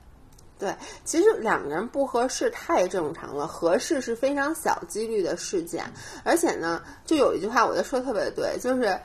[0.57, 0.73] 对，
[1.05, 5.85] 其实两个人不合适太正常了，合适是非常小几率的事件。
[6.23, 8.99] 而且呢，就有一句话我觉得说的特别对，就是，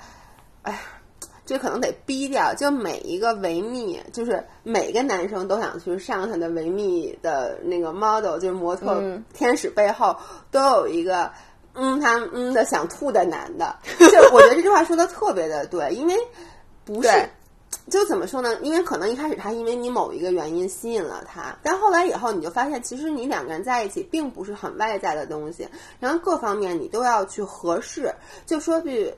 [0.63, 0.81] 哎，
[1.47, 9.01] 这可能得逼掉，就每一个维密，就是每个男生都想去上他的维密的那个 model，就是模特
[9.33, 10.17] 天使背后
[10.51, 11.31] 都有一个。
[11.75, 16.15] 嗯，他嗯的想吐的男的，就我觉得这句话说的特别的对，因为
[16.85, 17.09] 不是，
[17.91, 18.57] 就怎么说呢？
[18.63, 28.15] 因为可能一开始他因为你某一个原因吸引了他，但后来以后你就发现，其实你两个人在一起并不是很外在的东西，然后各方面你都要去合适。
[28.47, 29.13] 就说句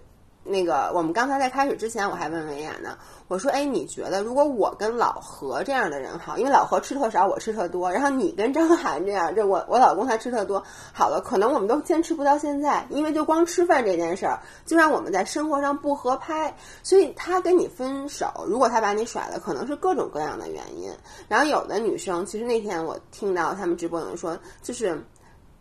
[0.48, 2.96] 那个，我们刚才在开始之前，我还问维亚呢。
[3.28, 16.54] 我说，哎，你觉得如果我跟老何这样的人好，因为老何吃特少，我吃特多，然后你跟张涵这样，这我我老公他吃特多，好了，可能我们都坚持不到现在，因为就光吃饭这件事儿，就让我们在生活上不合拍，
[16.84, 20.92] 所以他跟你分手，如果他把你甩了，可能是各种各样的原因。
[21.26, 25.02] 然后有的女生，其实那天我听到他们直播有人说，就是。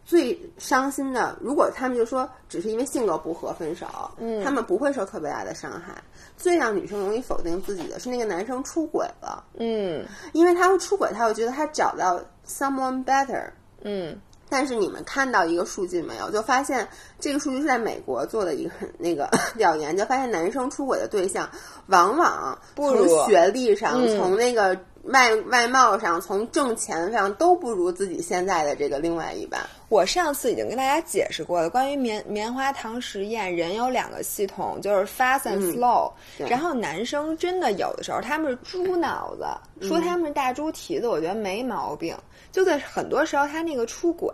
[0.06, 3.88] 最伤心的，如果他们就说只是因为性格不合分手，
[4.18, 5.96] 嗯，他们不会受特别大的伤害。
[6.38, 13.50] 最让女生容易否定自己的是那个男生出轨了，嗯，因为他会出轨，他会觉得他找到 someone better，
[13.82, 14.16] 嗯。
[14.48, 16.30] 但是你们看到一个数据没有？
[16.30, 16.88] 就发现
[17.20, 21.50] 这个数据是在美国做的一个那个 调研，就发现男生出轨的对象
[21.88, 29.62] 往往从学历上、嗯、从那个外外貌上、从挣钱上都不如自己现在的这个另外一半。
[29.90, 36.48] 我上次已经跟大家解释过了，关于棉棉花糖实验，人有两个系统，就是 fast and slow、嗯。
[36.50, 42.16] 然后男生真的有的时候他们是猪脑子，说他们是大猪蹄子，我觉得没毛病。
[42.52, 44.30] 就在很多时候，他那个出轨，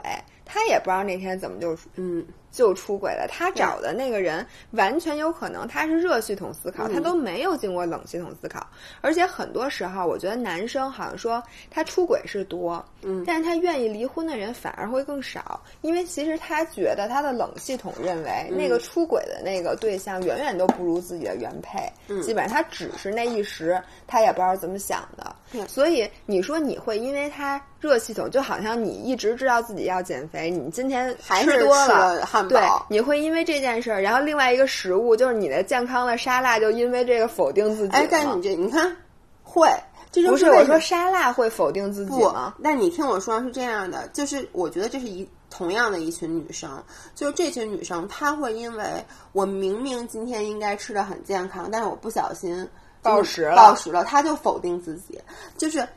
[0.46, 3.28] 他也不知道那天怎么就嗯就出轨了。
[3.30, 8.66] 他找的那个人完全有可能他是热系统思考，嗯、他都没有经过冷系统思考。
[9.00, 25.36] 而且很多时候，我觉得男生好像说他出轨是多，嗯，但是他愿意离婚的人反而会更少，因为其实他觉得他的冷系统认为、嗯、那个出轨的那个对象远远都不如自己的原配，嗯、基本上他只是那一时，他也不知道怎么想的。
[25.68, 37.96] 所以你说你会因为他热系统，就好像你一直知道自己要减肥，你今天还是多了汉堡，对，你会因为这件事儿，然后另外一个食物就是你的健康的沙拉，就因为这个否定自己。
[37.96, 38.96] 哎，但你这你看
[39.44, 39.68] 会。
[40.12, 42.54] 这不是我说沙拉会否定自己吗？
[42.58, 46.84] 那你听我说是这样的，就是我觉得这是一同样的一群女生，
[47.16, 48.84] 就是这群女生，她会因为
[49.32, 52.68] 我明明今天应该吃的很健康，但是我不小心
[53.02, 55.18] 暴食了，暴食了，她就否定自己，
[55.58, 55.88] 就是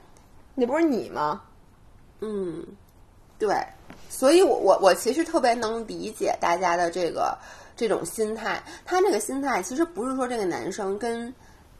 [0.54, 1.42] 那不是你吗？
[2.20, 2.64] 嗯，
[3.36, 3.52] 对，
[4.08, 7.36] 所以我我我其实特别能理解大家的这个
[7.76, 11.34] 这种心态，他这个心态其实不是说这个男生跟。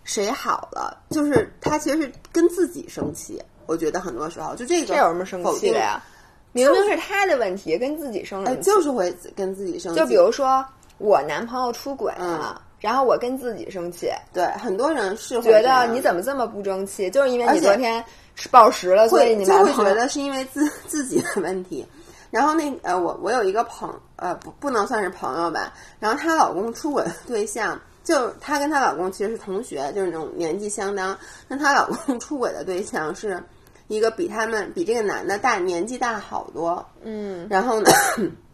[0.04, 0.96] 谁好了？
[1.10, 3.42] 就是他其实是跟自己生气。
[3.66, 6.02] 我觉得很多时候就这个，这有什么生气的呀？
[6.52, 9.98] 明明是他的问题，跟自己生气，就是会跟自己生气。
[9.98, 10.64] 就比如说
[10.98, 14.10] 我男朋友出轨了，然后我跟自己生气。
[14.32, 17.08] 对，很多人是觉得你怎么这么不争气？
[17.10, 18.04] 就是因为你昨天
[18.50, 21.84] 暴食了，所以你就会觉得是因为自 自己的问题。
[22.30, 27.80] 然后那呃，我我有一个朋呃不不能算是朋友吧，然后她老公出轨对象。
[28.04, 31.18] 就她跟她老公其实是同学，就是那种年纪相当。
[31.48, 33.42] 那她老公出轨的对象是
[33.88, 37.90] 一个比他们比这个男的大年纪大好多，嗯，然后呢，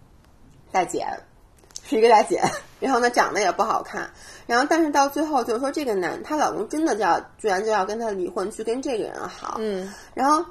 [0.73, 1.07] 大姐
[1.83, 2.41] 是一个大姐，
[2.79, 4.09] 然后呢长得也不好看，
[4.47, 10.45] 然后但是到最后就是说这个男她老公真的就要居然就要跟她离婚去跟这个人好，嗯，然后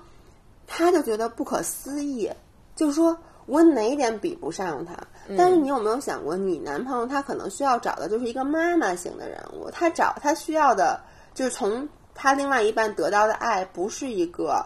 [0.67, 2.29] 她就觉得不可思议，
[2.75, 3.17] 就是说。
[3.45, 4.93] 我哪一点比不上他？
[5.37, 10.99] 但是你有没有想过，你男朋友他可能需要找的就是一个妈妈型的人物，他找他需要的
[11.33, 14.65] 就是从他另外一半得到的爱，不是一个。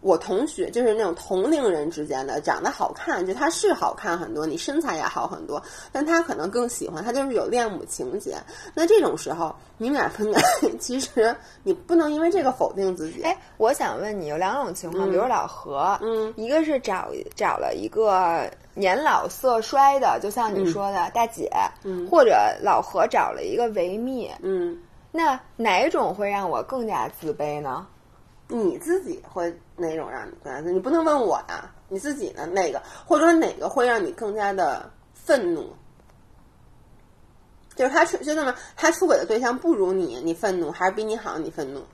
[0.00, 8.36] 我同学就是那种同龄人之间的，长得好看，就他是好看很多，你身材也好很多，但他可能更喜欢他就是有恋母情节。
[8.74, 10.40] 那这种时候，你们俩分开，
[10.78, 13.22] 其实你不能因为这个否定自己。
[13.22, 21.50] 哎，我想问你，有两种情况，比如老何，嗯，一个是找找了一个年老色衰的，就像你说的大姐，
[21.82, 24.78] 嗯，或者老何找了一个维密，嗯，
[25.10, 27.86] 那哪种会让我更加自卑呢？
[28.48, 30.60] 你自己会哪种让你更加？
[30.70, 32.46] 你不能问我呀，你自己呢？
[32.46, 35.72] 那个或者说哪个会让你更加的愤怒？
[37.74, 41.84] 就是他出就那么他出轨的对象不如你，你愤怒还是比你好你愤怒？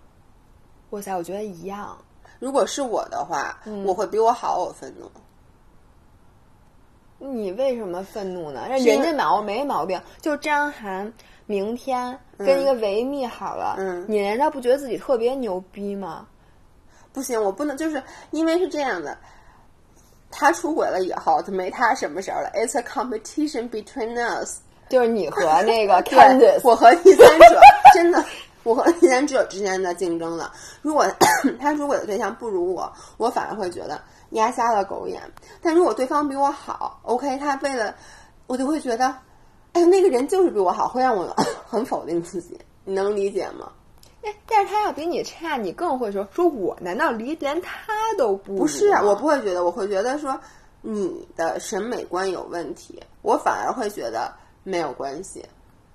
[0.90, 1.98] 哇塞，我觉得一样。
[2.38, 5.10] 如果是我的话，我会比我好，我愤怒。
[7.18, 8.68] 你为什么愤怒呢？
[8.68, 11.12] 人家毛没毛病，就张涵
[11.46, 16.26] 明天跟一个维密好了，嗯，你难道不觉得自己特别牛逼吗？
[17.12, 19.16] 不行，我不能，就是因为是这样的，
[20.30, 22.50] 他出轨了以后，就没他什么事儿了。
[22.54, 27.60] It's a competition between us，就是你和 那个 Candice，我和第三者，
[27.94, 28.24] 真的，
[28.62, 30.52] 我和第三者之间的竞争了。
[30.80, 31.06] 如果
[31.60, 35.20] 他出轨的对象不如我，我反而会觉得压瞎了狗眼。
[35.60, 37.94] 但如果对方比我好，OK，他为了
[38.46, 39.14] 我就会觉得，
[39.74, 41.36] 哎，那个人就是比我好，会让我
[41.68, 42.58] 很否定自己。
[42.84, 43.70] 你能理解吗？
[44.22, 49.02] 哎，但是他要比你差，你更会说说我难道离连他都不不是啊？
[49.02, 50.38] 我不会觉得，我会觉得说
[50.80, 54.32] 你的审美观有问题，我反而会觉得
[54.62, 55.44] 没有关系。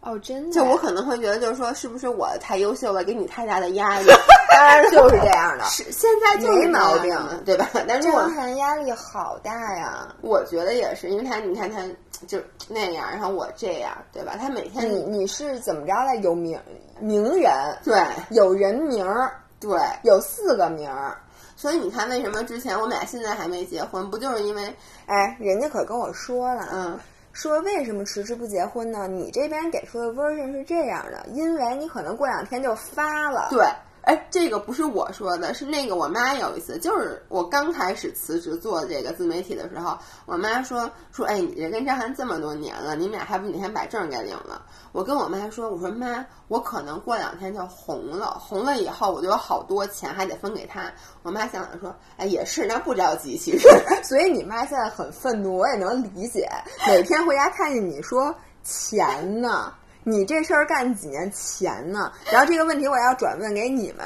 [0.02, 0.54] 哦，真的？
[0.54, 4.08] 就我可能会觉得，就是说，是不是我太优秀了，给你太大的压力？
[4.50, 7.68] 当然就是这样的， 是现在就没毛病，对吧？
[7.88, 11.82] 但是张涵压力好大呀，我觉得也是，因为他你看他
[12.26, 14.36] 就那样，然后我这样，对吧？
[14.40, 16.16] 他每天你你是怎么着的？
[16.22, 16.58] 有名
[17.00, 17.52] 名人，
[17.84, 21.18] 对，有人名儿，对，有四个名儿，
[21.58, 24.10] 所以你看，为什么之前我们俩现在还没结婚？
[24.10, 24.74] 不就是因为，
[25.06, 27.00] 哎，人家可跟我说了，嗯。
[27.38, 29.08] 说为什么迟迟不结婚呢？
[29.08, 33.48] 你这边给出的 version 是这样的，因为你可能过两天就发了。
[33.52, 33.64] 对。
[34.08, 44.62] 哎，这个不是我说的，是那个我妈有一次，就是我刚开始辞职做这个自媒体的时候，我妈说说，哎，你这跟张涵这么多年了，你们俩还不哪天把证给领了？
[44.94, 50.90] 我跟我妈说，我说妈，我可能过两天就红了，红了以后我就有好多钱，还得分给他。
[51.22, 53.68] 我妈想想说，哎，也是，那不着急，其实。
[54.06, 56.50] 所以你妈现在很愤怒，我也能理解。
[56.88, 59.74] 每天回家看见你说钱呢。
[60.10, 62.10] 你这事儿干几年钱呢？
[62.32, 64.06] 然后这个问题我要转问给你们，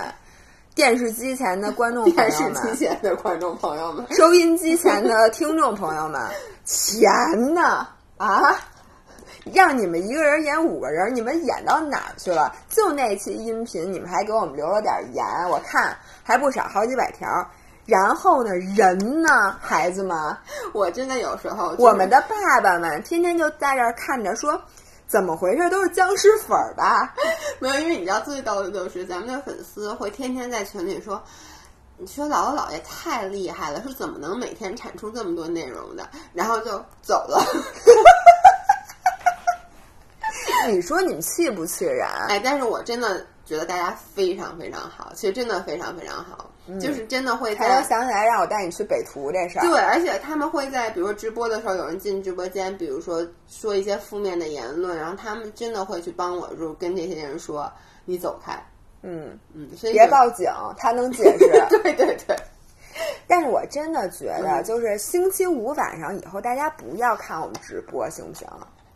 [0.73, 6.19] 电视机前的观众朋友们，电视机前的观众朋友们，收音机前的听众朋友们，
[6.65, 7.87] 钱呢？
[8.17, 8.59] 啊？
[9.53, 12.51] 让你们一个人演五个人，你们演到哪儿去了？
[12.67, 17.27] 就那期音频，你们还给我们留了点言，我看还不少，好几百条。
[17.85, 20.17] 然后呢，人呢，孩子们，
[20.73, 24.59] 我真的有时候，我们的爸爸们天天就在这儿看着说。
[25.11, 25.69] 怎么回事？
[25.69, 27.13] 都是僵尸粉儿吧？
[27.59, 31.21] 没有，因为你知道最逗的就是咱们的粉丝会天天在群里说。
[31.97, 36.09] 你说姥姥姥爷太厉害了，是怎么能每天产出这么多内容的？
[36.33, 37.45] 然后就走了。
[40.71, 42.07] 你说你们气不气人？
[42.29, 46.49] 哎，但是我真的觉得大家非常非常好，其实真的非常非常好，
[46.79, 47.55] 就是真的会。
[47.55, 49.61] 还能想起来让我带你去北图这事儿。
[49.61, 57.71] 对，而且他们会在比如说直播的时候，有人进直播间，比如说说一些负面的言论，然后他们真的会去帮我，就跟这些人说
[58.05, 58.53] ：“你走开。”
[59.03, 60.47] 嗯嗯，所以别报警，
[60.77, 61.49] 他能解释。
[61.69, 62.35] 对对对。
[63.27, 68.47] 但是我真的觉得，就是星期五晚上以后，大家不要看我们直播，行不行？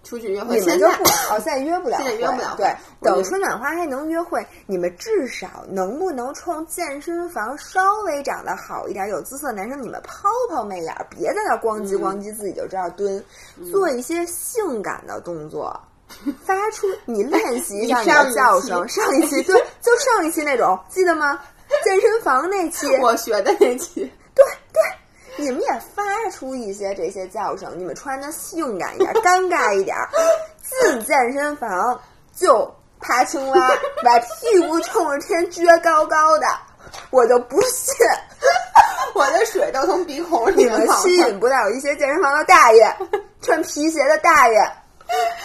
[0.05, 2.53] 出去约会，你们就不哦，现在约不了，现在约不了。
[2.55, 13.21] 对，等春暖花开能约会，你们至少能不能冲健身房稍微长得好一点、有姿色的男生，你们抛抛媚眼，别在那咣叽咣叽自己就知道蹲，
[13.71, 15.77] 做一些性感的动作，
[16.45, 18.87] 发出你练习一下你的叫声。
[18.87, 21.41] 上一期对，就上一期那种，记得吗？
[21.83, 23.95] 健身房那期， 我学的那期，
[24.35, 24.81] 对对。
[25.37, 29.95] 你们也发出一些这些叫声，你们穿的性感一点，尴尬一点，
[30.63, 31.99] 进健身房
[32.33, 33.69] 就爬青蛙，
[34.03, 36.47] 把屁股冲着天撅高高的，
[37.09, 37.93] 我就不信，
[39.13, 42.95] 我的水都从鼻孔里面吸引不到一些健身房的大爷，
[43.41, 44.55] 穿皮鞋的大爷。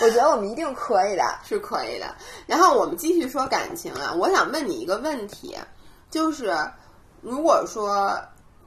[0.00, 2.06] 我觉得我们一定可以的，是可以的。
[2.46, 5.58] 然后我们继续说感情啊，我想问你一个问题，
[6.10, 6.56] 就是
[7.20, 8.16] 如果说。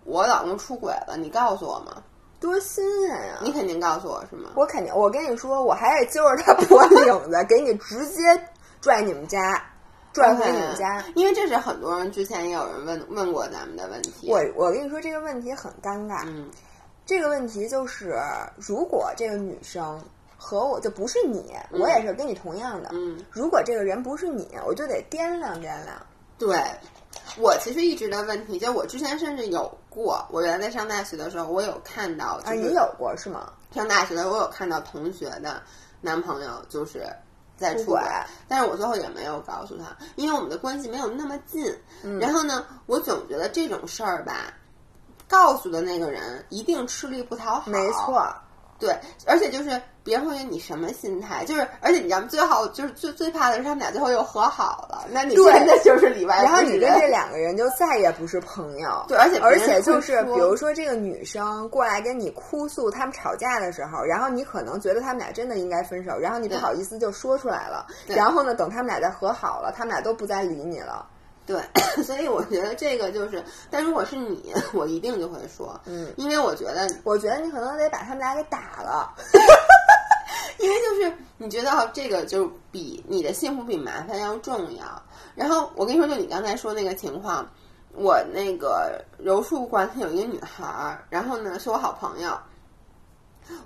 [0.05, 2.03] 我老公出轨了，你告诉我吗？
[2.39, 3.39] 多新鲜呀！
[3.41, 4.49] 你肯定告诉我是吗？
[4.55, 8.21] 我肯定，我跟你说，我还得揪着他脖领子，给你直接
[8.81, 9.65] 拽你们家，
[10.11, 11.01] 拽回你们家。
[11.15, 14.29] 因为这是很多人之前也有人问问过咱们的问题。
[14.29, 16.23] 我我跟你说这个问题很尴尬。
[16.25, 16.49] 嗯，
[17.05, 18.19] 这个问题就是，
[18.57, 19.97] 如果这个女生
[20.37, 22.89] 和我就不是你，我也是跟你同样的。
[22.91, 26.05] 嗯，如果这个人不是你，我就得掂量掂量。
[26.37, 26.61] 对。
[27.37, 33.51] 我其实一直的问题，就我之前甚至有过，我原来在上大学的时候，我有看到，啊，你有过是吗？
[33.73, 35.61] 上大学的我有看到同学的
[35.99, 37.05] 男朋友就是
[37.57, 38.01] 在出轨，
[38.47, 39.85] 但是我最后也没有告诉他，
[40.15, 41.65] 因为我们的关系没有那么近。
[42.19, 44.53] 然后呢，我总觉得这种事儿吧，
[45.27, 47.71] 告诉的那个人一定吃力不讨好。
[47.71, 48.23] 没错，
[48.83, 49.81] 对，而且就是。
[50.05, 51.45] 别人会问你什么心态？
[51.45, 52.27] 就是，而且你知道吗？
[52.29, 59.05] 最好就是最最怕的是他们俩最后又和好了，那你真的就是里外然后你跟这两个人就再也不是朋友。
[59.07, 67.87] 对，而且而且就是，比如说这个女生过来跟你哭诉他们吵架的时候，然后你可能觉得他们俩真的应该分手，然后你不好意思就说出来了。
[68.05, 71.07] 然后呢，等他们俩再和好了，他们俩都不再理你了。
[71.45, 71.61] 对，
[72.03, 79.13] 所以我觉得这个就是，但如果是你， 我一定就会说，嗯，因为我觉得，我觉得你可能得把他们俩给打了。
[80.59, 84.85] 因为就是你觉得这个就比你的幸福比麻烦要重要。
[85.35, 87.45] 然后我跟你说，就你刚才说那个情况，
[87.93, 92.37] 我那个柔术馆里有一个女孩儿，然后呢是我好朋友，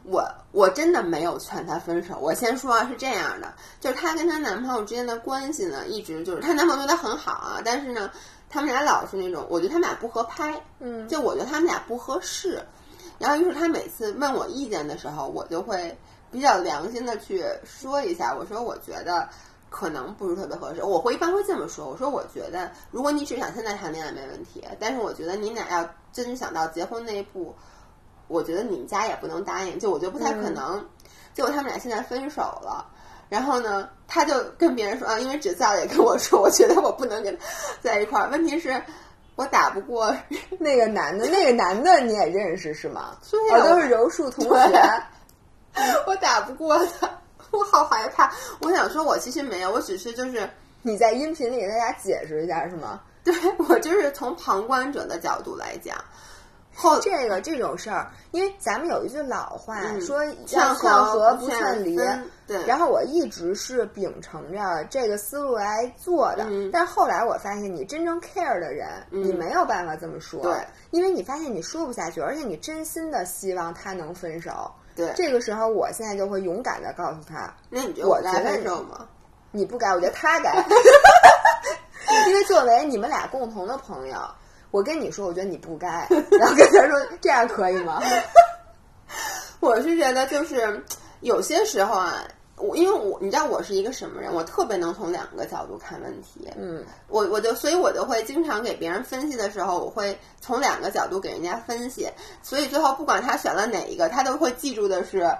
[0.03, 2.17] 我我真的没有劝她分手。
[2.19, 8.09] 我先说是这样的，就是她跟她男朋友之间的关系呢，一直就是她男朋友对她很好啊，但是呢，
[8.49, 12.61] 他们俩老是那种，我觉得他们俩不合拍，嗯，就我觉得他们俩不合适。
[13.19, 15.97] 然后于是她每次问我意见的时候，我就会。
[16.29, 19.29] 比较良心的去说一下，我说我觉得
[19.69, 20.83] 可能不是特别合适。
[20.83, 27.55] 我会一般会这么说，我说我觉得如果你只想现在谈恋爱没问题，但是我觉得你俩要真想到结婚那一步，
[28.27, 29.79] 我觉得你们家也不能答应。
[29.79, 30.83] 就我觉得不太可能。
[31.33, 32.85] 结果他们俩现在分手了，
[33.29, 37.45] 然后呢，他就跟别人说啊，因为芷造也跟我说，我觉得我不能跟他
[37.81, 38.29] 在一块儿。
[38.29, 38.81] 问题是，
[39.35, 40.15] 我打不过
[40.57, 43.15] 那个男的，那个男的你也认识是吗？
[43.53, 45.03] 我都是柔术同学。
[46.07, 47.07] 我打不过他，
[47.51, 48.33] 我好害怕。
[48.61, 50.49] 我想说，我其实没有，我只是就是
[50.81, 52.99] 你在音频里给大家解释一下是吗？
[53.23, 53.35] 对
[53.69, 55.95] 我就是从旁观者的角度来讲。
[56.77, 61.97] 后这个这种事儿，因为咱们有一句老话说“劝和不劝离”，
[62.45, 62.63] 对。
[62.67, 70.53] 然后我一直是秉承着这个思路来做的，但是后来我发现，你真正 care 的人，你没有办法这么说，对，
[70.91, 74.71] 因为你发现你说不下去，而且你真心的希望他能分手。
[74.95, 79.07] 对，这个时候我现在就会勇敢的告诉他，那你觉得我该分手吗？
[79.51, 80.53] 你不该，我觉得他该
[82.27, 84.17] 因为作为你们俩共同的朋友，
[84.71, 88.01] 我跟你说，我觉得你不该，然后跟他说这样可以吗？
[89.59, 90.83] 我是觉得就是
[91.21, 92.23] 有些时候啊。
[92.59, 96.51] 我因为我你知道我是一个什么人，我特别能从两个角度看问题。
[96.57, 102.09] 嗯，我我就所以我就会经常给别人分析的时候，我会从两个角度给人家分析。
[102.41, 105.31] 所以最后不管他选了哪一个，他都会记住的是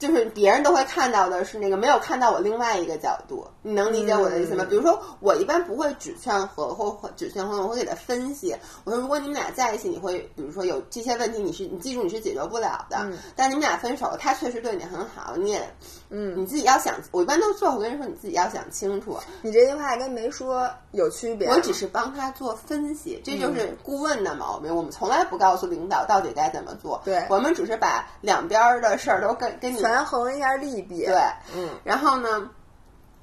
[0.00, 4.66] 就是别人都会看到的是那个没有看到我另外一个角度，你能理解我的意思吗？
[4.68, 8.56] 比如说，我一般不会只劝和或只劝和，我会给他分析。
[8.84, 13.06] 我说，如果你们俩在一起，你会比如说有这些问题，你是你记住你是解决不了的。
[13.36, 15.70] 但你们俩分手了，他确实对你很好，你也
[16.10, 16.94] 嗯，你自己要想。
[17.12, 19.18] 我一般都做，我跟人说，你自己要想清楚。
[19.42, 21.48] 你这句话跟没说有区别。
[21.48, 24.74] 我只是帮他做分析，这就是顾问的毛病。
[24.74, 27.00] 我们从来不告诉领导到底该怎么做。
[27.04, 29.80] 对，我们只是把两边的事儿都跟跟你。
[29.80, 31.16] 权衡一下利弊，对，
[31.54, 32.50] 嗯，然后呢？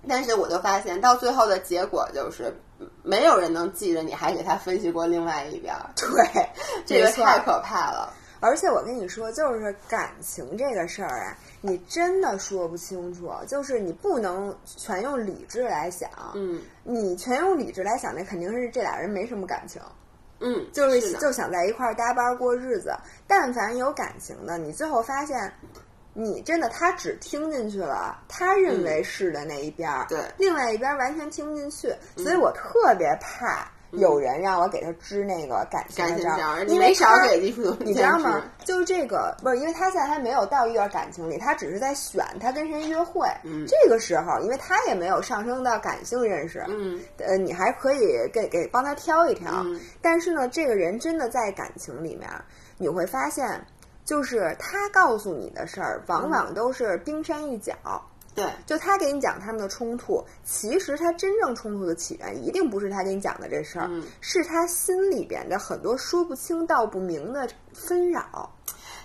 [0.07, 2.55] 但是我就发现，到最后的结果就是，
[3.03, 5.75] 没有人能记着你还给他分析过另外一边。
[5.97, 6.49] 对，
[6.85, 8.13] 这个太可怕了。
[8.39, 13.31] 而且我跟你说，就是感情这个事儿啊，你真的说不清楚。
[13.47, 19.81] 就是你不能全用理智来想，嗯，你全用理智来想，那肯定是这俩人没什么感情。
[20.39, 22.95] 嗯，就是就想在一块儿搭班过日子。
[23.27, 25.51] 但凡有感情的，你最后发现。
[26.19, 38.41] 你真的，他只听进去了他认为是的那一边儿，对，另外一边完全听不进去，所以我特别怕有人让我给他支那个感情章，因为少给你知道吗？
[38.65, 43.27] 就是这个不是，因为他现在还没有到一段感情里，他只是在选他跟谁约会。
[43.43, 49.51] 嗯，这个时候，因为他也没有上升到感性认识，嗯，呃，你还可以给给帮他挑一挑。
[49.65, 52.29] 嗯，但是呢，这个人真的在感情里面，
[52.77, 53.65] 你会发现。
[54.05, 57.73] 就是他告诉你的事儿，往往都是冰山一角。
[58.37, 63.89] 对，就他给你讲他们的冲突，其实他真正冲突的起源，一定不是他给你讲的这事儿，
[64.21, 68.53] 是他心里边的很多说不清道不明的纷扰。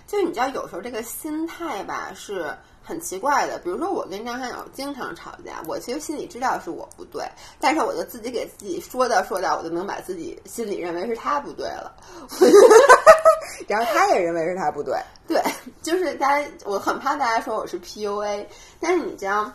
[0.05, 3.57] 就你知道，有时候这个心态吧是很奇怪的。
[3.59, 7.23] 比如说，我跟张翰友经常吵架，我其实心里知道是我不对，
[7.59, 11.95] 但是我就自己给自己说道说道，我就能把自己心里认为是他不对了。
[13.67, 15.41] 然后他也认为是他不对，对，
[15.81, 18.45] 就是大家，我很怕大家说我是 PUA，
[18.79, 19.53] 但是你这样，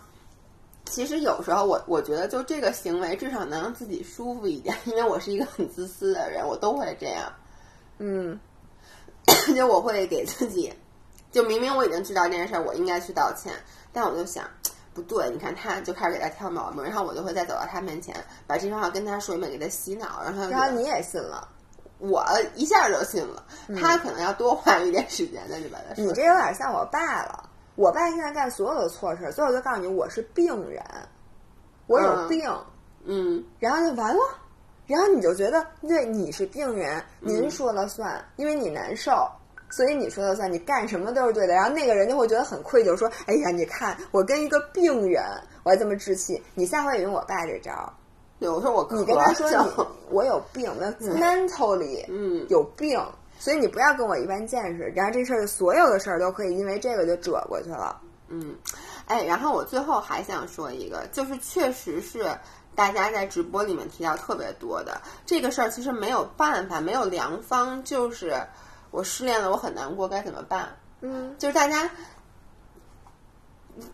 [0.86, 7.30] 其实有时候我我觉得就这个行为至少能让自己舒服一点，因为我是一个很自私的人，我都会这样，
[7.98, 8.38] 嗯，
[9.54, 10.72] 就我会给自己，
[11.38, 13.52] 就明明我已经知道这件事儿，我应该去道歉，
[13.92, 14.44] 但我就想
[14.92, 18.12] 不对，你看他就开始给他挑毛病，然后我就会再走到他面前，
[18.44, 21.46] 把这番话跟他说一遍，给他洗脑，然后然后你也信了。
[21.98, 22.24] 我
[22.56, 23.44] 一下就信了，
[23.80, 26.02] 他可能要多花一点时间再去把他。
[26.02, 27.48] 你这有点像我爸了。
[27.76, 30.84] 我爸现在干所有的错事，最后就告诉你我是病人，
[31.86, 32.52] 我有病，
[33.04, 34.20] 嗯，然后就完了。
[34.88, 39.30] 然后你就觉得，对，你是病人，您说了算，因为你难受，
[39.70, 41.54] 所以你说了算，你干什么都是对的。
[41.54, 45.22] 然后那个人就会觉得很愧疚，说：“哎呀，你看我跟一个病人，
[45.62, 47.92] 我还这么置气，你下回也用我爸这招。”
[48.40, 49.56] 有时候我你跟他说你
[50.10, 52.96] 我有病，那 mentally 嗯有病，
[53.38, 54.84] 所以你不要跟我一般见识。
[54.94, 58.00] 然后这事儿所有的事儿都可以因为这个就折过去了。
[58.28, 58.54] 嗯，
[59.06, 62.32] 哎，然后我最后还想说一个，就是确实是
[62.76, 68.40] 大家在直播里面提到特别多的这个事儿，其实没有办法，没有良方，就是
[68.90, 70.68] 我失恋了，我很难过，该怎么办？
[71.00, 71.90] 嗯，就是大家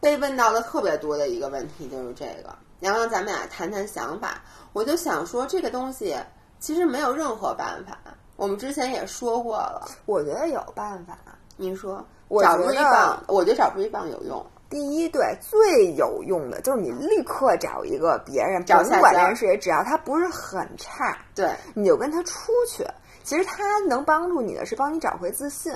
[0.01, 2.55] 被问到的特别多的一个问题就是这个。
[2.81, 4.43] 然后咱们俩谈谈想法，
[4.73, 6.17] 我就想说这个东西
[6.59, 7.99] 其实没有任何办法。
[8.37, 11.17] 我们之前也说过了，我觉得有办法。
[11.57, 12.05] 您说，
[12.43, 14.45] 找一棒，我觉得找一棒有用。
[14.69, 22.85] 第一，对，最有用的就是你立刻找一个别人，甭管人是谁，只要他不是很差，对，你就跟他出去。
[23.25, 25.73] 其实他能帮助你的是帮你找回自信。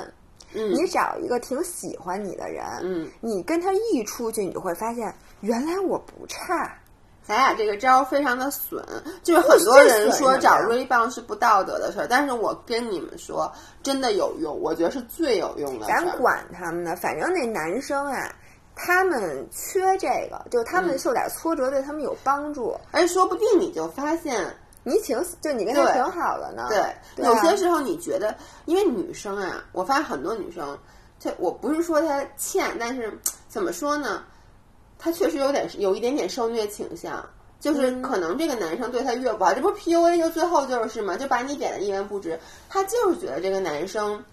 [0.55, 6.73] 嗯，你找一个挺喜欢你的人，嗯，你跟他一出去，你就会发现原来我不差。
[7.23, 8.83] 咱俩这个招非常的损，
[9.23, 15.87] 就是很多人说找瑞棒是不道德的事儿，但是我跟你们说，真的有用，我觉得是最有用的。
[15.87, 18.35] 咱管他们呢，反正那男生啊，
[18.75, 24.57] 他们缺这个，就他们受点挫折对他们有帮助，而且说不定你就发现
[24.89, 26.67] 你挺就你跟他挺好的呢。
[26.69, 28.35] 对，有些时候你觉得，
[28.65, 30.77] 因为女生啊，我发现很多女生，
[31.21, 33.17] 这我不是说她欠，但是
[33.49, 34.23] 怎么说呢？
[34.99, 37.25] 她确实有点有一点点受虐倾向，
[37.61, 42.39] 就是可能这个男生对她越不好，这不 PUA 就最后就是嘛，就把你贬得一文不值。
[42.69, 44.25] 她就是觉得这个男生，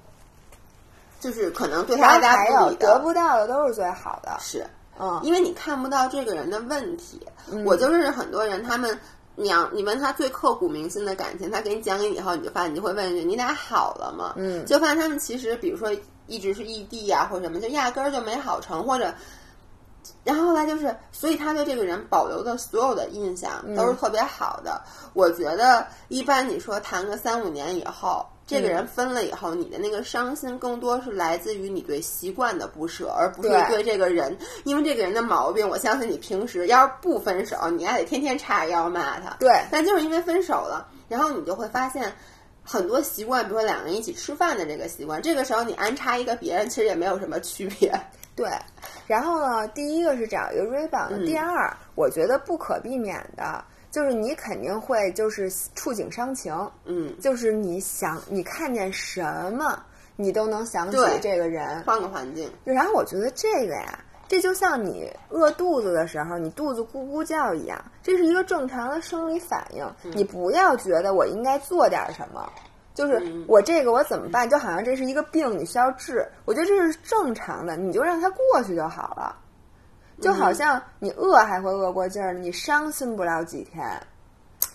[1.20, 4.38] 就是可能对他爱答不理的，得不到的都是最好的。
[4.40, 4.66] 是，
[5.00, 7.22] 嗯，因为你看不到这个人的问题。
[7.64, 9.00] 我就认识很多人，他们
[9.36, 15.90] 你要你问他最刻骨铭心的感情，他给你讲给你以后，你就发现你就会问一句：“你俩好了吗？”嗯，就发现他们其实比如说
[16.28, 19.14] 一直是异地呀，或者什么，就压根儿就没好成，或者。
[20.26, 24.82] 然后后来就是，所以他对这个人保留的所有的印象都是特别好的。
[25.14, 34.36] 我觉得一般你说谈个三五年以后，这个人分了以后，你的那个伤心更多是来自于你对习惯的不舍，而不是对这个人。
[34.64, 39.30] 因为这个人的毛病，我相信你平时要是不分手，你还得天天叉着腰骂他。
[39.40, 42.12] 对，但就是因为分手了，然后你就会发现
[42.64, 47.94] 很多习惯，比如说两个人一起吃饭的这个习惯，这个时候你安插一个别人，其实也没有什么区别。
[48.36, 48.50] 对，
[49.08, 53.64] 然后呢，第一个是找一个 rebound，第二，我觉得不可避免的。
[53.92, 56.54] 就是你肯定会就是触景伤情，
[56.84, 59.82] 嗯，就是你想你看见什么，
[60.18, 62.52] 你都能想起这个人，换个环境。
[62.66, 63.98] 然后我觉得这个呀，
[64.28, 69.90] 这就像你饿肚子的时候，你肚子咕咕叫一样，这是一个正常的生理反应。
[70.14, 72.52] 你不要觉得我应该做点什么，
[72.96, 74.50] 就是我这个我怎么办？
[74.50, 76.26] 就好像这是一个病，你需要治。
[76.46, 79.38] 我觉得这是正常的，你就让它过去就好了。
[80.22, 83.86] 就好像你饿还会饿过劲儿，你伤心不了几天，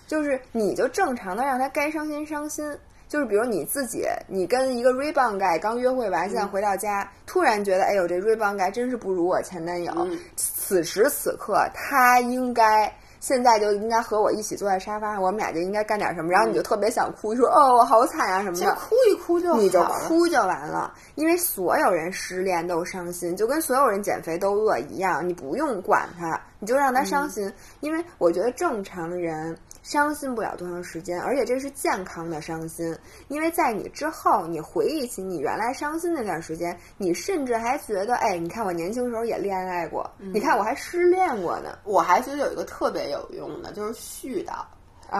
[0.06, 2.76] 就是你就正常的让他该伤心伤心。
[3.08, 10.06] 就是比如你自己，你跟一个 rebound guy 刚约会完，现在回到家，突然觉得，哎呦，这 rebound guy 真是不如我前男友。
[10.36, 12.94] 此时此刻，他应该。
[13.20, 16.32] 现在就应该和我一起坐在沙发上，我们俩就应该干点什么。
[16.32, 18.74] 然后你就特别想哭，说哦，我好惨啊什么的。
[18.74, 25.28] 哭一哭就你就哭就完了，因为所有人失恋都伤心，就跟所有人减肥都饿一样。
[25.28, 29.56] 你不用管他，你就让他伤心，因为我觉得正常人。
[29.90, 41.76] 伤心不了多长时间，而且这是健康的伤心，因为在你之后，你回忆起你原来伤心那段时间，你甚至还觉得，哎，你看我年轻时候也恋爱过，你看我还失恋过呢。
[41.82, 44.64] 我还觉得有一个特别有用的，就是絮叨。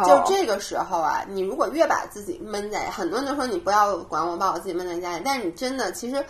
[0.06, 6.24] 就这个时候啊，你如果越把自己闷在，很多人都说你不要管我，把我自己闷在家里，但是你真的，其实，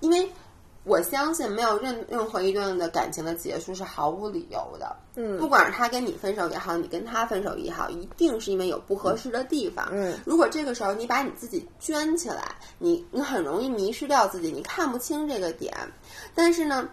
[0.00, 0.28] 因为。
[0.86, 4.96] 我相信没有任任何一段的感情的结束是毫无理由的。
[5.16, 9.88] 嗯，不管是他跟你分手也好，你跟他分手也好，一定是因为有不合适的地方。
[9.90, 15.76] 嗯，如果这个时候你把你自己圈起来，你你很容易迷失掉自己，你看不清这个点。
[16.36, 16.88] 但是呢，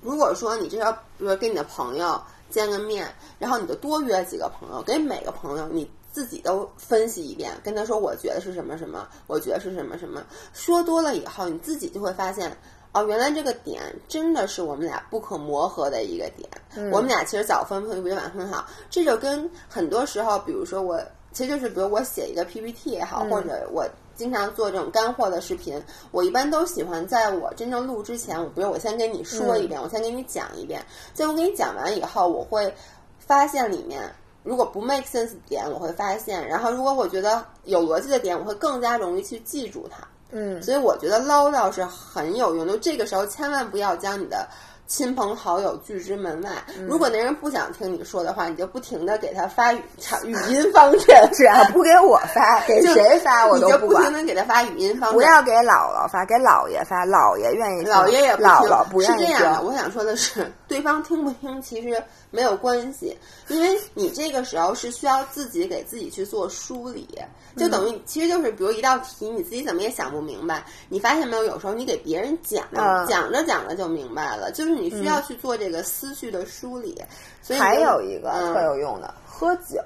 [0.00, 2.18] 如果说你这要比如说跟你的朋友
[2.48, 10.24] 见个面，然后你就多约几个朋友，给每个朋友你自己都分析一遍，跟他说我觉得是什么什么，我觉得是什么什么。
[10.54, 12.56] 说多了以后，你自己就会发现。
[12.98, 16.48] 哦，原来这个点真的是我们俩不可磨合的一个点。
[16.90, 21.00] 我们俩其实早分配比晚分好，这就跟很多时候，比如说我，
[21.32, 23.86] 其实就是比如我写一个 PPT 也好，或者我
[24.16, 25.80] 经常做这种干货的视频，
[26.10, 30.84] 我一般都喜欢在我真正录之前，我比如我先跟你说一遍，我先给你讲一遍。
[31.14, 32.74] 结果给你讲完以后，我会
[33.18, 34.02] 发现里面
[34.42, 40.06] 如果不 make sense 点，我会发现；然后如果我觉得有逻辑的点，我会更加容易去记住它。
[40.30, 42.76] 嗯，所以我觉得唠叨是很有用的。
[42.78, 44.46] 这个时候千万不要将你的
[44.86, 46.50] 亲朋好友拒之门外。
[46.86, 49.82] 如果那人不想听你说的话，你就不停的给他发语
[50.24, 54.02] 语音方阵，是啊不给我发， 给谁发我都不管。
[54.02, 59.26] 不停的给他发语音方阵，不要给姥姥发，给姥爷发，姥爷愿意，姥爷也不姥姥不愿意。
[59.26, 63.16] 是这样的，我想说的是，对方听不听其实没有关系，
[63.48, 67.08] 因为你这个时候是需要自己给自己去做梳理。
[67.56, 71.44] 就等于，其实就是，比如一道题，你自己怎么也想不明白，你发现没有？
[71.44, 72.64] 有时候你给别人讲，
[73.08, 74.52] 讲着讲着就明白了。
[74.52, 77.00] 就是你需要去做这个思绪的梳理。
[77.42, 79.80] 所以还有一个特有用的，喝酒。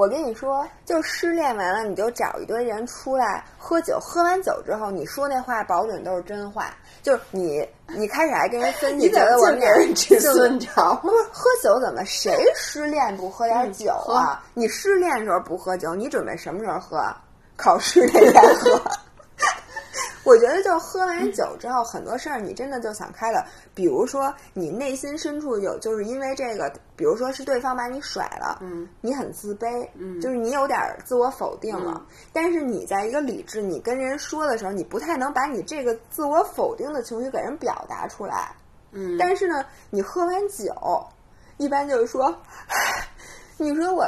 [0.00, 4.00] 我跟你说，就失恋完了，你就找一堆人出来喝酒。
[4.00, 6.74] 喝完酒之后，你说那话保准都是真话。
[7.02, 10.98] 就是你，你开始还跟人分析，觉得我们俩吃孙长。
[11.02, 14.42] 不是喝酒怎么谁失恋不喝点酒啊？
[14.54, 16.98] 你失恋时候不喝酒，你准备什么时候喝？
[17.58, 18.80] 考试那天喝。
[20.22, 23.44] 我觉得，就喝完酒之后，很多事儿你真的就想开了。
[23.74, 32.06] 比如说，你内心深处有，就是因为这个，比如说是对方把你甩了，嗯，你很自卑，嗯，就是你有点自我否定了。
[32.32, 38.54] 但是你在一个理智，你跟人说的时候，你不太能把你这个自我否定的情绪给人表达出来，
[38.92, 39.16] 嗯。
[39.18, 40.74] 但是呢，你喝完酒，
[41.56, 42.34] 一般就是说，
[43.56, 44.04] 你说我。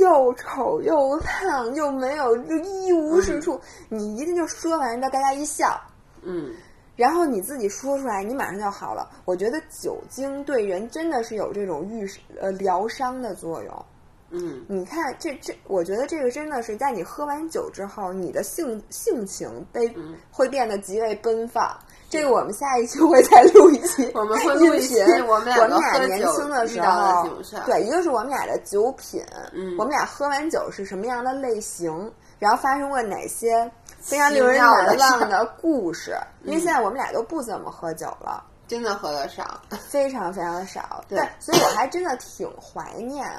[0.00, 5.80] 又丑又胖又没有就一无是处，你一定就说完让大家一笑，
[6.22, 6.52] 嗯，
[6.96, 9.08] 然后你自己说出来，你马上就好了。
[9.24, 12.08] 我觉得酒精对人真的是有这种愈
[12.40, 13.84] 呃疗伤的作用，
[14.30, 19.94] 嗯，你看这这，我觉得这个真的是在你喝完酒之后，你的性性情被
[20.30, 21.78] 会变得极为奔放。
[22.10, 25.66] 这个我们下一期会再录一期，我们会录一期我们俩
[26.06, 27.28] 年轻的时候，
[27.66, 36.16] 对，一个是我们俩的酒品，嗯，我们俩喝完酒是什么样的类型，然后发生过哪些非常令人难忘的故事。
[36.44, 41.04] 因为现在我们俩都不怎么喝酒了，真的喝的少， 非常非常的少。
[41.08, 43.30] 对，所以我还真的挺怀念。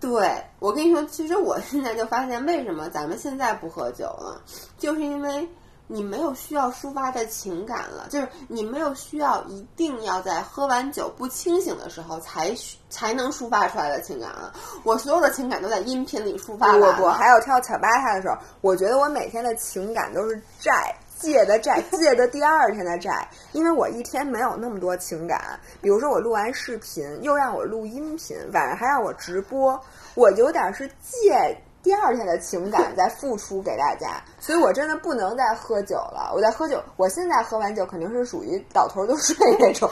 [0.00, 4.42] 对我跟你说，其实我现在就发现，为什么咱们现在不喝酒了，
[4.76, 5.48] 就是因为
[5.86, 12.54] 你没有需要抒发的情感了，就是你没有需要一定要在喝完酒不清醒的时候才
[12.88, 14.52] 才能抒发出来的情感了。
[14.82, 16.92] 我所有的情感都在音频里抒发完了。
[16.94, 20.94] 不不，还有跳巧巴塔的时候，我觉得我每天的情感都是债。
[21.16, 25.58] 借的债，借的第二天的债，因为我一天没有那么多情感。
[25.80, 29.80] 比如说，我录完视频，又让我录音频，晚上还让我直播，
[30.16, 34.20] 我有点是借第二天的情感 再付出给大家。
[34.40, 36.32] 所以我真的不能再喝酒了。
[36.34, 39.88] 我在喝酒，我现在喝完酒肯定是属于倒头就睡那种。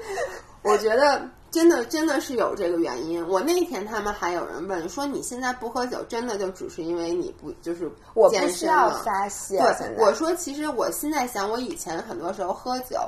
[0.64, 1.20] 我觉得。
[1.50, 3.24] 真的真的是有这个原因。
[3.28, 9.56] 我那天他们还有人问说，你现在不喝酒，真的就只是因为你不就是我不需要发泄。
[9.58, 12.98] 对，我说其实我现在想，我以前很多时候喝酒，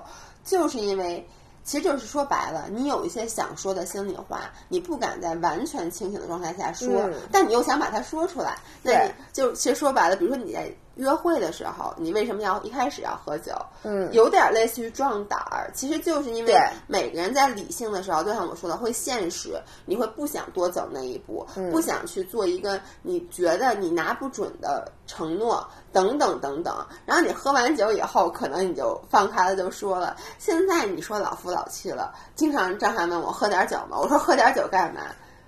[0.44, 1.28] 就是因为
[1.66, 8.56] 其实就是说白了，你有一些想说的心里话，你不敢在完全清醒的状态下说，但你又想把它说出来。
[8.82, 10.72] 那你就其实说白了，比如说你在。
[10.96, 13.52] 约会的时候，你为什么要一开始要喝酒？
[13.84, 16.54] 嗯，有点类似于壮胆儿，其实就是因为
[16.86, 26.74] 每个人在理性的时候，就像我说的，会现实，你会不想多走那一步，不想去做一个你觉得你拿不准的承诺，等等等等。
[27.04, 30.16] 然后你喝完酒以后，可能你就放开了，就说了。
[30.38, 33.98] 现在你说老夫老妻了，经常张翰问我喝点酒吗？
[33.98, 35.02] 我说喝点酒干嘛？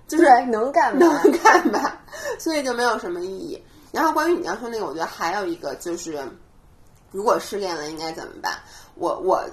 [0.07, 1.07] 就是能干嘛？
[1.25, 1.93] 能干嘛？
[2.39, 3.63] 所以就没有什么意义。
[3.99, 6.17] 然后关于你要说那个，我觉得还有一个就是，
[7.11, 8.57] 如果失恋了应该怎么办？
[8.95, 9.45] 我我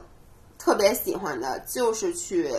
[0.59, 2.51] 特别喜欢的就是去，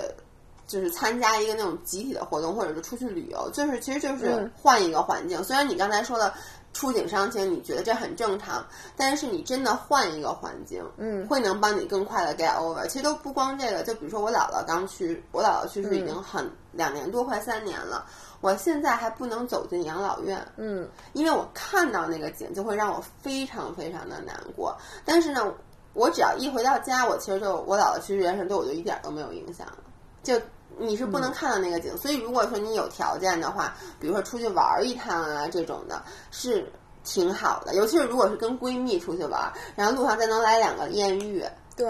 [0.67, 5.45] 就是参加一个那种集体的活动，或者是出去旅游，就是其实就是换一个环境。
[5.45, 6.35] 虽然你刚才说的
[6.73, 8.67] 触景伤情，你觉得这很正常，
[8.97, 12.85] 但是你真的换一个环境，嗯，会能帮你更快的 get over。
[12.89, 18.05] 其实都不光这个，就比如说我姥姥刚去，我姥姥去世已经很两年多，快三年了。
[18.41, 24.77] 我现在还不能走进养老院，嗯，因为我看到那个景就会让我非常非常的难过。
[25.05, 25.53] 但是呢，
[25.95, 29.79] 我只要一回到家，我其实就我姥姥去世这件事对我就一点都没有影响了。
[30.23, 30.41] 就
[30.79, 36.71] 你是不能看到那个景，所以如果说你有条件的话，比如说出去玩一趟啊这种的，是
[37.05, 37.75] 挺好的。
[37.75, 41.45] 尤其是如果是跟闺蜜出去玩，然后路上再能来两个艳遇，
[41.77, 41.89] 对。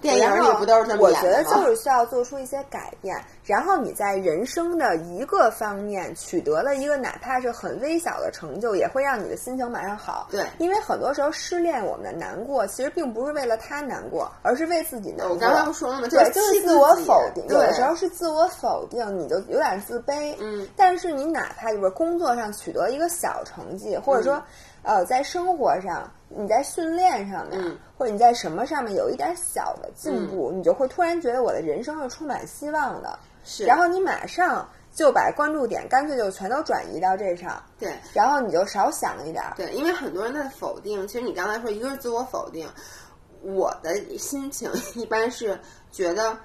[0.00, 10.28] 电影里不都是这么演的我觉得就是需要做出一些改变，然后你在人生的一个方面取得了一个哪怕是很微小的成就，也会让你的心情马上好。
[10.30, 15.34] 对，因为很多时候失恋，我们的难过其实并不是为了他难过，而是为自己难过。
[15.34, 16.08] 我刚刚说了吗？
[16.08, 17.44] 对，就是自我否定。
[17.48, 20.34] 有的时候是自我否定，你就有点自卑。
[20.40, 20.68] 嗯。
[20.76, 24.42] 但是你哪怕就是工作上取得一个小成绩，或者说。
[24.88, 27.60] 呃，在生活上，你在训练上面，
[27.96, 33.18] 或者你在什么上面有一点小的进步，你就会突然觉得我的人生是充满希望的。
[33.44, 37.62] 是，然后你马上就把关注点干脆就全都转移到这上。
[37.78, 39.44] 对，然后你就少想一点。
[39.56, 42.68] 对，因为很多人的否定，其实你刚才说一个是自我否定，
[43.42, 45.58] 我的心情 一般是
[45.90, 46.36] 觉得。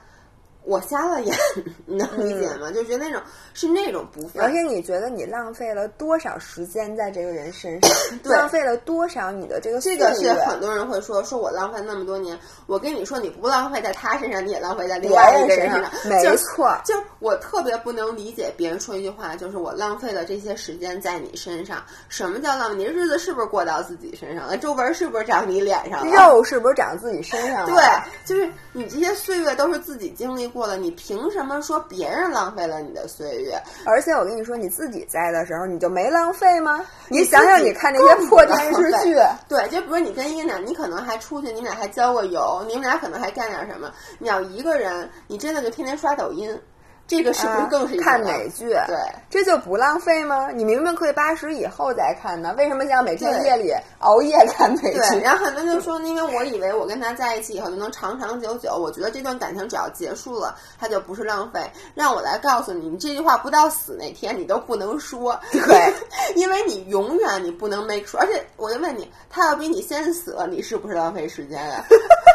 [0.64, 1.36] 我瞎了眼，
[1.86, 2.72] 你能理解吗？
[2.72, 3.22] 就觉得那种
[3.54, 7.92] 是那种不分，而且你觉得你浪费了多少时间在这个人身上，
[8.24, 12.38] 浪费了多少你的这个这个是很多人会说，说我浪费那么多年。
[12.68, 15.92] 我跟你说，你不浪费在他身上，你也浪费在另外一个人身上。
[16.06, 21.84] 没错，就我特别不能理解别人说一句话，就是我浪费了这些时间在你身上。
[22.08, 22.76] 什么叫浪费？
[22.78, 24.56] 你日子是不是过到自己身上了？
[24.58, 26.14] 皱纹是不是长你脸上了？
[26.14, 27.74] 肉是不是长自己身上了？
[27.76, 27.84] 对，
[28.26, 30.51] 就是你这些岁月都是自己经历。
[30.52, 33.60] 过了，你凭什么说别人浪费了你的岁月？
[33.86, 36.86] 而且我跟你说，你自己在的时候，你就没浪费吗？
[37.10, 39.16] 你想想，你看那些破电视剧，
[39.48, 43.92] 对，就比如你跟一个男，你可能还出去，你们俩还交过友，你们俩可能还干点什么。
[44.20, 46.60] 你要一个人，你真的就天天刷抖音。
[47.08, 48.70] 这个是不是更是看美剧？
[48.88, 48.98] 对，
[49.30, 50.50] 这就不浪费吗？
[50.54, 55.20] 你明明可以八十以后再看呢，为什么要每天夜里熬夜看美剧？
[55.20, 61.60] 然后很多人就说，因为我以为我跟他在一起以后就能长长久久，我觉得这段感情只要结束了，它就不是浪费。
[61.94, 65.94] 让我来告诉你，你这句话不到死那天你都不能说，对，
[66.36, 68.20] 因为你永远你不能 make sure。
[68.20, 71.84] 而且我就问你，他要比你先死了，你是不是浪费时间呀？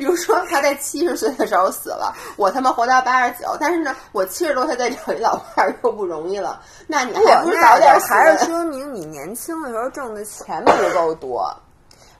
[0.00, 6.62] 比如说他在七十岁的时候死了，我他妈活到八十九，但是呢，我七十多岁再找一老伴儿又不容易了。
[6.86, 11.54] 那你还不早点还是说明你年轻的时候挣的钱不够多？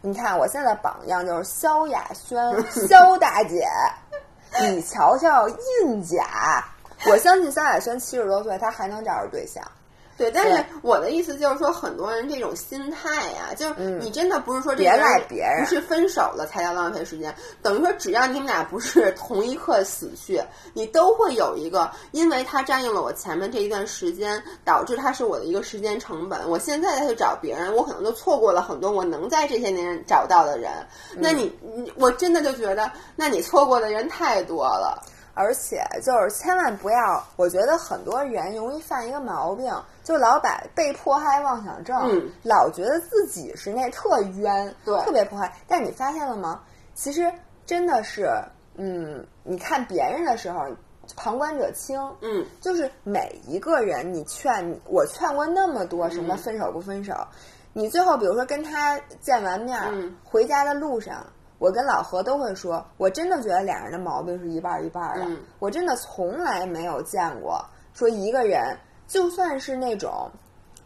[0.02, 2.38] 你看我现在榜样就是萧亚轩，
[2.86, 3.66] 萧大姐，
[4.60, 6.62] 你瞧瞧印甲，
[7.06, 9.64] 我相信萧亚轩七十多岁他还能找着对象。
[10.20, 20.38] 对，但是我的意思就是说，很多人这种心态呀，就是你真的不是说这别赖别人，不是分手了才叫浪费时间，等于说只要你们俩不是同一刻死去，
[20.74, 26.46] 你都会有一个，因为他占用了我前面这一段时间，导致他是我的一个时间成本。
[26.46, 30.70] 我现在再去找别人，我可能就错过了很多我能在这些年找到的人。
[31.16, 35.02] 那你，你我真的就觉得，那你错过的人太多了。
[35.34, 39.72] 而且就是千万不要，我觉得很多人容易犯一个毛病，
[40.02, 41.96] 就老把被迫害妄想症，
[42.42, 45.56] 老觉得自己是那特冤，对，特别迫害。
[45.66, 46.62] 但你发现了吗？
[46.94, 47.32] 其实
[47.64, 48.28] 真的是，
[48.76, 50.66] 嗯，你看别人的时候，
[51.16, 57.14] 旁观者清，嗯，就是每一个人，你劝我劝过那么多什么分手不分手，
[57.72, 59.80] 你最后比如说跟他见完面，
[60.24, 61.24] 回家的路上。
[61.60, 65.36] 我跟老何都会说，我真的觉得俩人的毛病是一半一半的。
[65.60, 70.28] 我真的从来没有见过说一个人，就算是那种，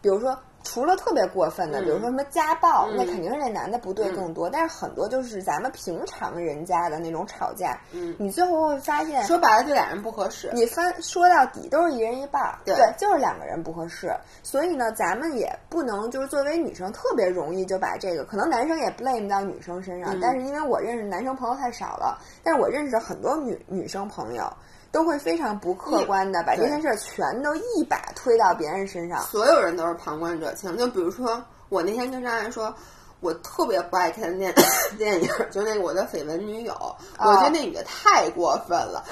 [0.01, 0.37] 比如说。
[0.65, 4.49] 除了特别过分的，比如说什么家暴，那肯定是那男的不对更多。
[4.49, 10.49] 但是很多就是咱们平常人家的那种吵架，嗯，你最后会发现，说白了就俩人不合适。
[10.53, 14.11] 你翻说到底都是一人一半儿，对，就是两个人不合适。
[14.43, 20.19] 所以呢，咱们也不能就是作为女生特别容易就把这个，可能男生也 blame 到女生身上。
[20.19, 24.51] 但是因为我认识男生朋友太少了，但是我认识很多女女生朋友。
[24.95, 29.21] 都会非常不客观的把这件事儿全都一把推到别人身上。
[29.23, 30.77] 所有人都是旁观者清。
[30.77, 32.73] 就比如说，我那天跟张爱说，
[33.19, 34.55] 我特别不爱看电
[34.97, 36.71] 电影，就那个《我的绯闻女友》，
[37.19, 39.03] 我觉得那女的太过分了。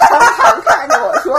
[0.00, 1.38] 他看着我说：“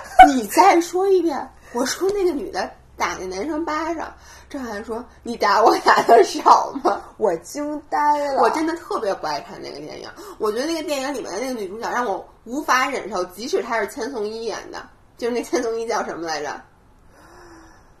[0.32, 1.36] 你再说一遍。”
[1.74, 4.14] 我说：“那个女的打那男生巴掌。”
[4.48, 7.98] 张涵说：“你打我打的少吗？” 我惊呆
[8.32, 8.40] 了。
[8.42, 10.08] 我真的特别不爱看那个电影。
[10.38, 14.82] 我觉得那个电影里面的那个女主角让我无法忍受，即使她是千颂伊演的，
[15.16, 16.60] 就是那千颂伊叫什么来着？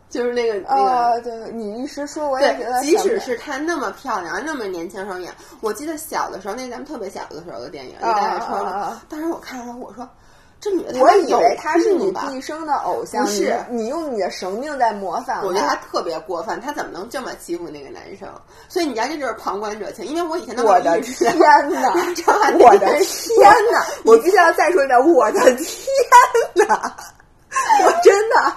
[0.08, 1.20] 就是那个那个。
[1.22, 2.80] 对，你一时说我也觉得。
[2.82, 9.02] 即使是她那么漂亮，那么年轻时候演，我记得小的时候，那咱们特别小的时候的电影，一代车了。
[9.08, 10.08] 当时我看的时候，我说。
[10.58, 15.44] 这女的，我以为她是你毕生的偶像，不是你用你的生命在模仿。
[15.44, 18.28] 我觉得她特别过分，她怎么能这么欺负那个男生？
[18.68, 21.48] 所以你家这就是旁观者清，因为我以前都我的 天哪，
[22.58, 23.86] 我的天哪！
[24.04, 25.66] 我必须要再说一遍，我的天
[26.66, 26.96] 哪！
[27.84, 28.54] 我真的，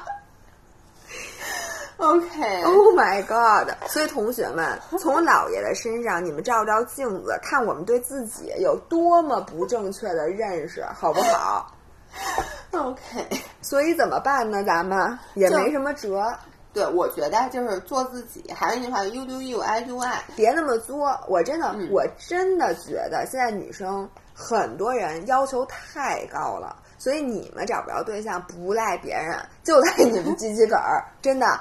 [2.05, 3.69] OK，Oh my God！
[3.87, 11.71] 所以同学们，从姥爷的身上，你们照照镜子，看我们对自己有多么不正确的认识，好不好
[12.71, 13.27] OK，
[13.61, 14.63] 所以怎么办呢？
[14.63, 16.33] 咱们也没什么辙。
[16.71, 18.45] 对，我觉得就是做自己。
[18.53, 21.19] 还是那句话，You do you，I do I，别那么作。
[21.27, 31.03] 我真的，我真的觉得现在女生很多人要求太高了，所以你们找不着对象不赖别人，就赖你们自己个儿。
[31.23, 31.59] 真的，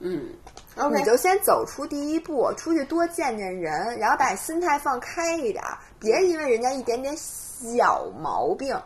[0.00, 0.28] 嗯
[0.76, 5.64] ，OK，，你就先走出第一步，出去多见见人，然后把心态放开一点，
[5.98, 8.78] 别因为人家一点点小毛病。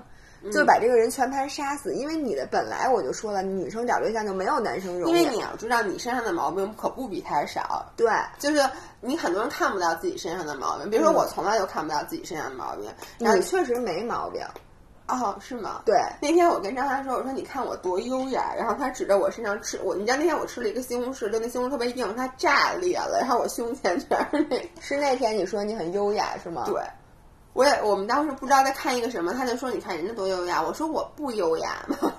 [0.53, 5.14] 就把这个人全盘杀死，因为你的本来我就说了，女生找对象就没有男生容易。
[5.14, 7.84] 因为你要知道，你身上的毛病可不比他少。
[7.97, 8.61] 对，就是
[9.01, 12.90] 你很多人看不到自己身上的毛病，比如说我从来就看不到自己身上的毛病。
[13.18, 14.42] 你确实没毛病。
[15.09, 15.82] 哦，是吗？
[15.86, 15.97] 对。
[16.20, 24.61] 那天我跟张涵说，我说你看我多优雅，然后他指着我身上吃我，你知道那天我吃了一个西红柿，就那西红柿特别硬，它炸裂了，然后我胸前全是那。
[24.80, 26.64] 是那天你说你很优雅是吗？
[26.66, 26.82] 对。
[27.57, 32.12] 我也我们当时不知道在看一个什么，他就说：“你看人家多优雅。”我说：“我不优雅吗？”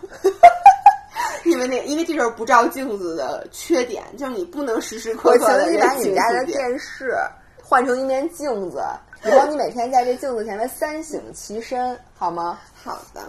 [1.45, 5.59] 因为那因为这就是不照镜子的缺点，就是你不能时时刻刻的。
[5.59, 7.15] 我请你把你家的电视
[7.63, 8.83] 换成一面镜子，
[9.21, 12.59] 然后你每天在这镜子前面三省其身，好吗？
[12.73, 13.21] 好的。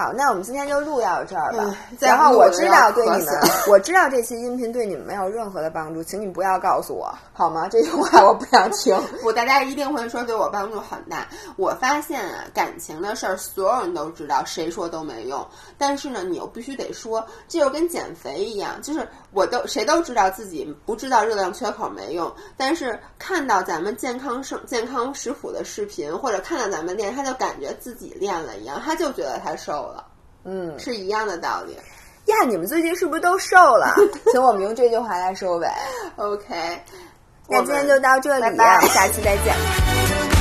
[0.00, 1.76] 好，那我们今天就录到这儿吧。
[1.98, 3.38] 然后我知道对你们，
[3.68, 7.68] 我知道这期音频对你们没有任何的帮助，请你不要告诉我，好吗？
[7.70, 8.98] 这句话我不想听。
[9.20, 11.28] 不，大家一定会说对我帮助很大。
[11.56, 15.46] 我发现啊，感情的事儿所有人都知道，谁说都没用。
[15.76, 30.04] 但是呢，你又必须得说，这就跟减肥一样，就是我都谁都知道自己不知道热量缺口没用，但是看到咱们健康生健康食谱的视频，或者看到咱们练，他就感觉自己练了一样，他就觉得他瘦了。
[30.44, 31.74] 嗯，是一样的道理
[32.26, 32.44] 呀。
[32.48, 33.94] 你们最近是不是都瘦了？
[34.32, 35.68] 请我们用这句话来收尾。
[36.16, 36.82] OK，
[37.46, 40.39] 那今天就到这里，下期再见。